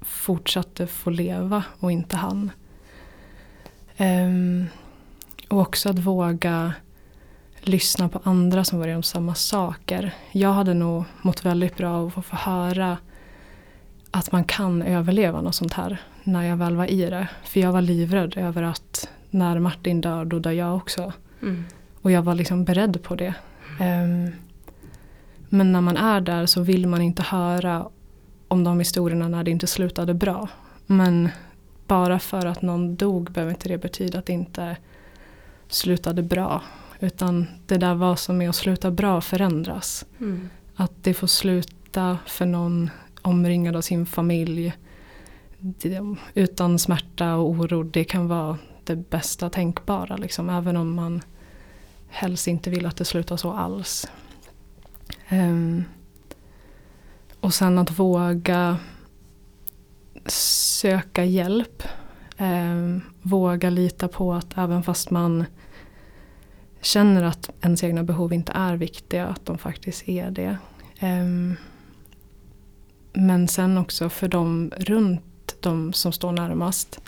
[0.00, 2.50] fortsatte få leva och inte han.
[3.98, 4.66] Um,
[5.48, 6.72] och också att våga
[7.60, 10.14] lyssna på andra som var igenom samma saker.
[10.32, 12.98] Jag hade nog mått väldigt bra av att få höra
[14.10, 17.28] att man kan överleva något sånt här när jag väl var i det.
[17.44, 21.12] För jag var livrädd över att när Martin dör, då dör jag också.
[21.42, 21.64] Mm.
[22.02, 23.34] Och jag var liksom beredd på det.
[23.80, 24.32] Um,
[25.54, 27.88] men när man är där så vill man inte höra
[28.48, 30.48] om de historierna när det inte slutade bra.
[30.86, 31.28] Men
[31.86, 34.76] bara för att någon dog behöver inte det betyda att det inte
[35.68, 36.62] slutade bra.
[37.00, 40.06] Utan det där vad som är att sluta bra förändras.
[40.20, 40.48] Mm.
[40.76, 42.90] Att det får sluta för någon
[43.22, 44.72] omringad av sin familj
[46.34, 47.82] utan smärta och oro.
[47.82, 50.16] Det kan vara det bästa tänkbara.
[50.16, 51.22] Liksom, även om man
[52.08, 54.08] helst inte vill att det slutar så alls.
[55.30, 55.84] Um,
[57.40, 58.78] och sen att våga
[60.26, 61.82] söka hjälp.
[62.38, 65.44] Um, våga lita på att även fast man
[66.80, 70.58] känner att ens egna behov inte är viktiga, att de faktiskt är det.
[71.02, 71.56] Um,
[73.12, 77.00] men sen också för de runt de som står närmast.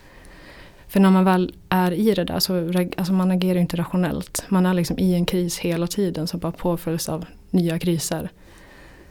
[0.88, 4.44] För när man väl är i det där så alltså man agerar inte rationellt.
[4.48, 8.30] Man är liksom i en kris hela tiden som bara påföljs av nya kriser.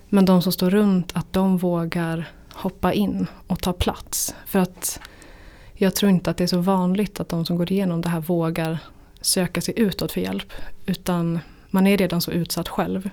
[0.10, 4.36] Men de som står runt, att de vågar hoppa in och ta plats.
[4.46, 5.00] För att
[5.74, 8.20] jag tror inte att det är så vanligt att de som går igenom det här
[8.20, 8.78] vågar
[9.22, 10.54] söka sig utåt för hjälp.
[10.86, 13.10] Utan man är redan så utsatt själv.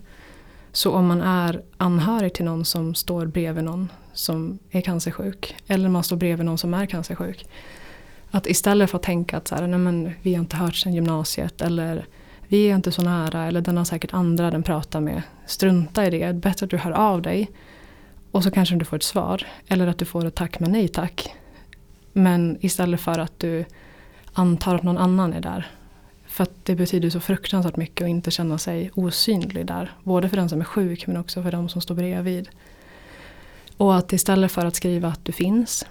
[0.72, 5.56] Så om man är anhörig till någon som står bredvid någon som är cancersjuk.
[5.66, 7.46] Eller man står bredvid någon som är cancersjuk.
[8.30, 10.94] Att istället för att tänka att så här, nej men, vi har inte hört sedan
[10.94, 11.60] gymnasiet.
[11.60, 12.06] Eller
[12.52, 13.44] vi är inte så nära.
[13.44, 15.22] Eller den har säkert andra den pratar med.
[15.46, 16.18] Strunta i det.
[16.18, 17.50] Det är bättre att du hör av dig.
[18.30, 19.46] Och så kanske du får ett svar.
[19.68, 21.34] Eller att du får ett tack men nej tack.
[22.12, 23.64] Men istället för att du
[24.32, 25.70] antar att någon annan är där.
[26.26, 29.92] För att det betyder så fruktansvärt mycket att inte känna sig osynlig där.
[30.02, 32.48] Både för den som är sjuk men också för de som står bredvid.
[33.76, 35.86] Och att istället för att skriva att du finns.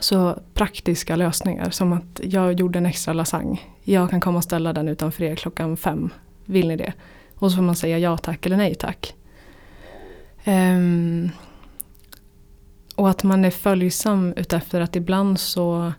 [0.00, 3.58] Så praktiska lösningar som att jag gjorde en extra lasagne.
[3.90, 6.10] Jag kan komma och ställa den utanför er klockan fem.
[6.44, 6.92] Vill ni det?
[7.34, 9.14] Och så får man säga ja tack eller nej tack.
[10.46, 11.30] Um,
[12.94, 15.92] och att man är följsam utefter att ibland så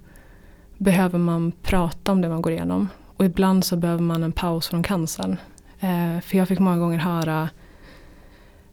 [0.77, 2.87] behöver man prata om det man går igenom.
[3.17, 5.37] Och ibland så behöver man en paus från cancern.
[5.79, 7.49] Eh, för jag fick många gånger höra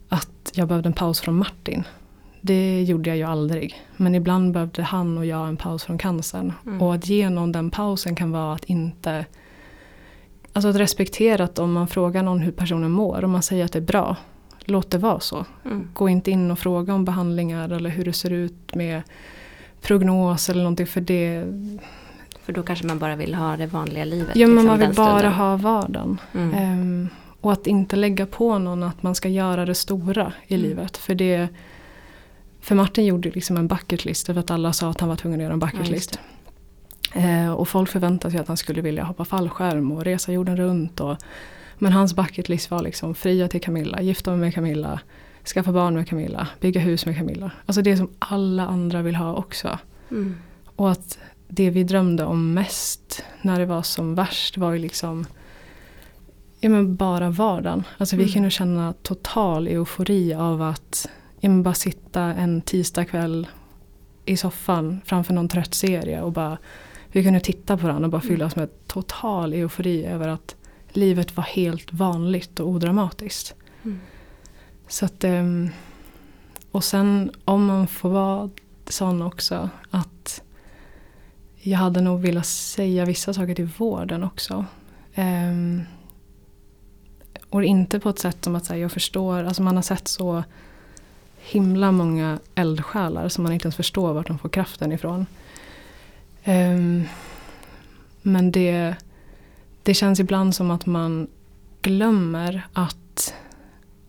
[0.09, 1.85] att jag behövde en paus från Martin.
[2.47, 3.83] Det gjorde jag ju aldrig.
[3.97, 6.53] Men ibland behövde han och jag en paus från cancern.
[6.67, 6.83] Mm.
[6.83, 9.25] Och att ge någon den pausen kan vara att inte
[10.53, 13.73] Alltså att respektera att om man frågar någon hur personen mår, om man säger att
[13.73, 14.17] det är bra,
[14.65, 15.45] låt det vara så.
[15.65, 15.89] Mm.
[15.95, 19.03] Gå inte in och fråga om behandlingar eller hur det ser ut med
[19.83, 21.45] prognos eller någonting för det
[22.43, 24.37] för då kanske man bara vill ha det vanliga livet.
[24.37, 26.21] Ja, men liksom, man vill bara ha vardagen.
[26.35, 26.81] Mm.
[26.81, 27.09] Um,
[27.41, 30.69] och att inte lägga på någon att man ska göra det stora i mm.
[30.69, 30.97] livet.
[30.97, 31.49] För det
[32.67, 35.45] för Martin gjorde liksom en bucketlist för att alla sa att han var tvungen att
[35.45, 36.19] göra en bucketlist.
[37.15, 40.57] Ja, uh, och folk förväntade sig att han skulle vilja hoppa fallskärm och resa jorden
[40.57, 41.01] runt.
[41.01, 41.17] Och,
[41.79, 45.01] men hans bucketlist var liksom fria till Camilla, gifta mig med Camilla,
[45.55, 47.51] skaffa barn med Camilla, bygga hus med Camilla.
[47.67, 49.79] Alltså det som alla andra vill ha också.
[50.11, 50.37] Mm.
[50.77, 55.27] Och att det vi drömde om mest när det var som värst var ju liksom
[56.61, 57.85] ja, men bara vardagen.
[57.99, 58.33] Alltså vi Mm.
[58.33, 61.09] kunde känna total eufori av att
[61.41, 63.47] ja, bara sitta en tisdagkväll
[64.25, 66.59] i soffan framför någon trött serie och bara
[67.13, 68.35] vi kunde titta på varandra och bara Mm.
[68.35, 70.57] fyllas med total eufori över att
[70.89, 73.55] livet var helt vanligt och odramatiskt.
[73.85, 74.01] Mm.
[74.89, 75.71] Så att, ehm,
[76.71, 78.51] och sen om man får vara
[78.89, 80.43] sån också att
[81.57, 84.65] jag hade nog velat säga vissa saker till vården också.
[85.15, 85.83] Ehm,
[87.51, 90.45] och inte på ett sätt som att säga, jag förstår, alltså man har sett så
[91.47, 95.27] himla många eldsjälar som man inte ens förstår vart de får kraften ifrån.
[96.45, 97.05] Um,
[98.23, 98.95] men det,
[99.83, 101.27] det känns ibland som att man
[101.83, 103.35] glömmer att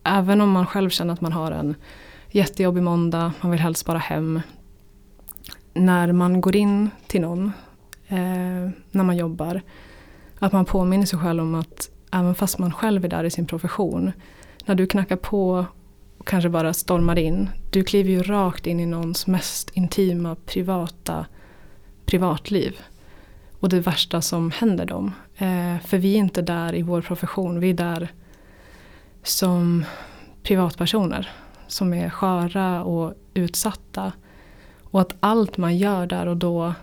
[0.03, 1.75] även om man själv känner att man har en
[2.31, 4.41] jättejobbig måndag, man vill helst bara hem.
[5.73, 7.51] När man går in till någon,
[8.07, 9.61] eh, när man jobbar,
[10.39, 13.45] att man påminner sig själv om att även fast man själv är där i sin
[13.45, 14.11] profession,
[14.65, 15.65] när du knackar på
[16.27, 21.25] och kanske bara stormar in, du kliver ju rakt in i någons mest intima, privata
[22.05, 22.79] privatliv.
[23.59, 25.13] Och det värsta som händer dem.
[25.37, 28.11] Eh, för vi är inte där i vår profession, vi är där
[29.23, 29.85] som
[30.43, 31.29] privatpersoner
[31.67, 34.11] som är sköra och utsatta.
[34.83, 36.73] Och att allt man gör där och då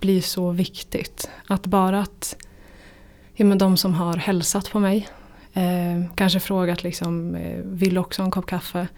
[0.00, 1.30] blir så viktigt.
[1.48, 2.36] Att bara att
[3.34, 5.08] ja, men de som har hälsat på mig,
[5.54, 8.88] eh, kanske frågat liksom, eh, vill du också ha en kopp kaffe?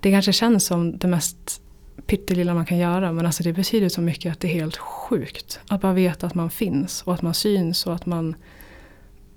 [0.00, 1.60] Det kanske känns som det mest
[2.06, 5.60] pyttelilla man kan göra men alltså det betyder så mycket att det är helt sjukt.
[5.68, 8.34] Att bara veta att man finns och att man syns och att man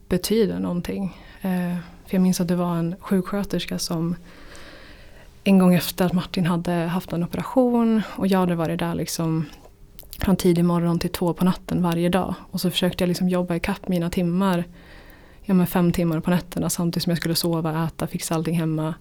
[0.10, 1.18] betyder någonting.
[1.41, 4.16] Eh, för jag minns att det var en sjuksköterska som
[5.43, 9.45] en gång efter att Martin hade haft en operation och jag hade varit där liksom
[10.20, 12.36] från tidig morgon till två på natten varje dag.
[12.51, 14.64] Och så försökte jag liksom jobba ikapp mina timmar,
[15.48, 18.93] ja men fem timmar på nätterna samtidigt som jag skulle sova, äta, fixa allting hemma.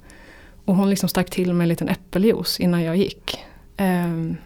[0.65, 3.39] Och hon liksom stack till med en liten äppeljuice innan jag gick.
[3.77, 4.37] Ehm,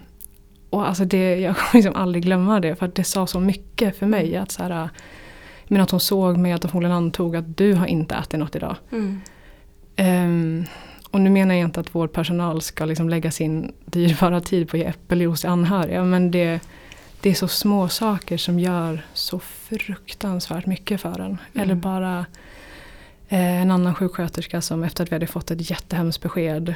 [0.70, 3.96] och alltså det, jag kommer liksom aldrig glömma det för att det sa så mycket
[3.96, 4.36] för mig.
[4.36, 4.88] Att, så här,
[5.68, 8.76] men att hon såg mig att hon antog att du har inte ätit något idag.
[8.92, 9.20] Mm.
[9.96, 10.64] Ehm,
[11.11, 14.76] och nu menar jag inte att vår personal ska liksom lägga sin dyrbara tid på
[14.76, 16.05] att ge äppeljuice till anhöriga.
[16.05, 16.61] Men det,
[17.20, 21.38] det är så små saker som gör så fruktansvärt mycket för en.
[21.54, 22.26] Eller bara
[23.28, 26.74] eh, en annan sjuksköterska som efter att vi hade fått ett jättehemskt besked.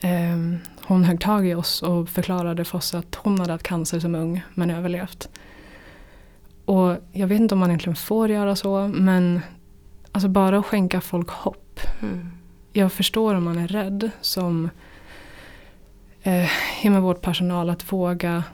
[0.00, 4.00] Eh, hon högg tag i oss och förklarade för oss att hon hade haft cancer
[4.00, 5.28] som ung men överlevt.
[6.64, 9.40] Och jag vet inte om man egentligen får göra så men
[10.12, 11.58] alltså bara att skänka folk hopp
[12.02, 12.30] Mm.
[12.72, 14.70] jag förstår om man är rädd som
[16.22, 18.44] eh, vårdpersonal att våga,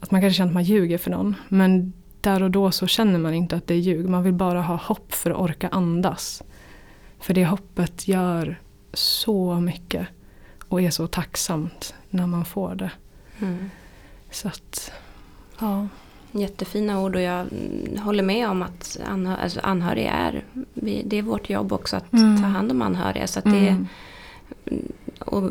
[0.00, 1.34] att man kanske känner att man ljuger för någon.
[1.48, 4.08] Men där och då så känner man inte att det är ljug.
[4.08, 6.42] Man vill bara ha hopp för att orka andas.
[7.20, 8.60] För det hoppet gör
[8.92, 10.06] så mycket
[10.68, 12.90] och är så tacksamt när man får det.
[13.40, 13.70] Mm.
[14.30, 14.92] Så att,
[15.60, 15.88] ja.
[16.32, 17.46] Jättefina ord och jag
[17.98, 20.44] håller med om att anhö alltså anhöriga är,
[21.04, 22.42] det är vårt jobb också att Mm.
[22.42, 23.26] ta hand om anhöriga.
[23.26, 23.86] Så det, Mm.
[25.18, 25.50] och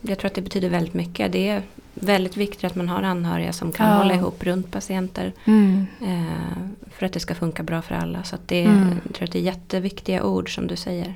[0.00, 1.32] jag tror att det betyder väldigt mycket.
[1.32, 1.62] Det är
[2.00, 3.96] väldigt viktigt att man har anhöriga som kan Ja.
[3.96, 5.32] hålla ihop runt patienter.
[5.44, 5.86] Mm.
[6.02, 8.22] Eh, för att det ska funka bra för alla.
[8.24, 9.00] Så det, Mm.
[9.04, 11.14] jag tror att det är jätteviktiga ord som du säger.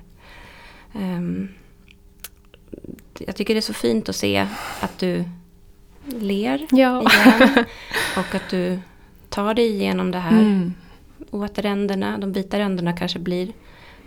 [0.94, 1.48] Ehm,
[3.18, 4.46] jag tycker det är så fint att se
[4.80, 5.24] att du
[6.04, 7.00] ler Ja.
[7.02, 7.50] igen.
[8.16, 8.78] och att du
[9.28, 10.40] tar dig igenom det här.
[10.40, 10.74] Mm.
[11.30, 13.52] Och att ränderna, de vita ränderna kanske blir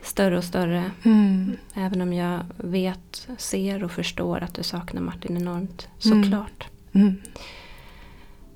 [0.04, 0.91] större och större.
[1.04, 1.58] Mm.
[1.74, 5.88] Även om jag vet, ser och förstår att du saknar Martin enormt.
[6.06, 6.24] Mm.
[6.24, 6.68] Såklart.
[6.93, 7.22] Mm.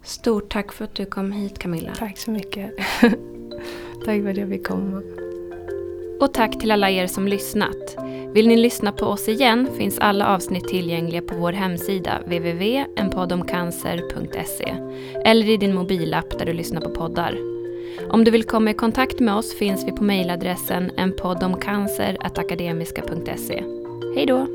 [0.03, 1.95] Stort tack för att du kom hit Camilla.
[1.95, 2.77] Tack så mycket.
[4.05, 5.01] tack för att jag fick komma.
[6.19, 7.97] Och tack till alla er som lyssnat.
[8.33, 14.75] Vill ni lyssna på oss igen finns alla avsnitt tillgängliga på vår hemsida www.enpoddomcancer.se
[15.25, 17.56] eller i din mobilapp där du lyssnar på poddar.
[18.09, 23.63] Om du vill komma i kontakt med oss finns vi på mejladressen enpoddomcancer.akademiska.se.
[24.15, 24.47] Hej då!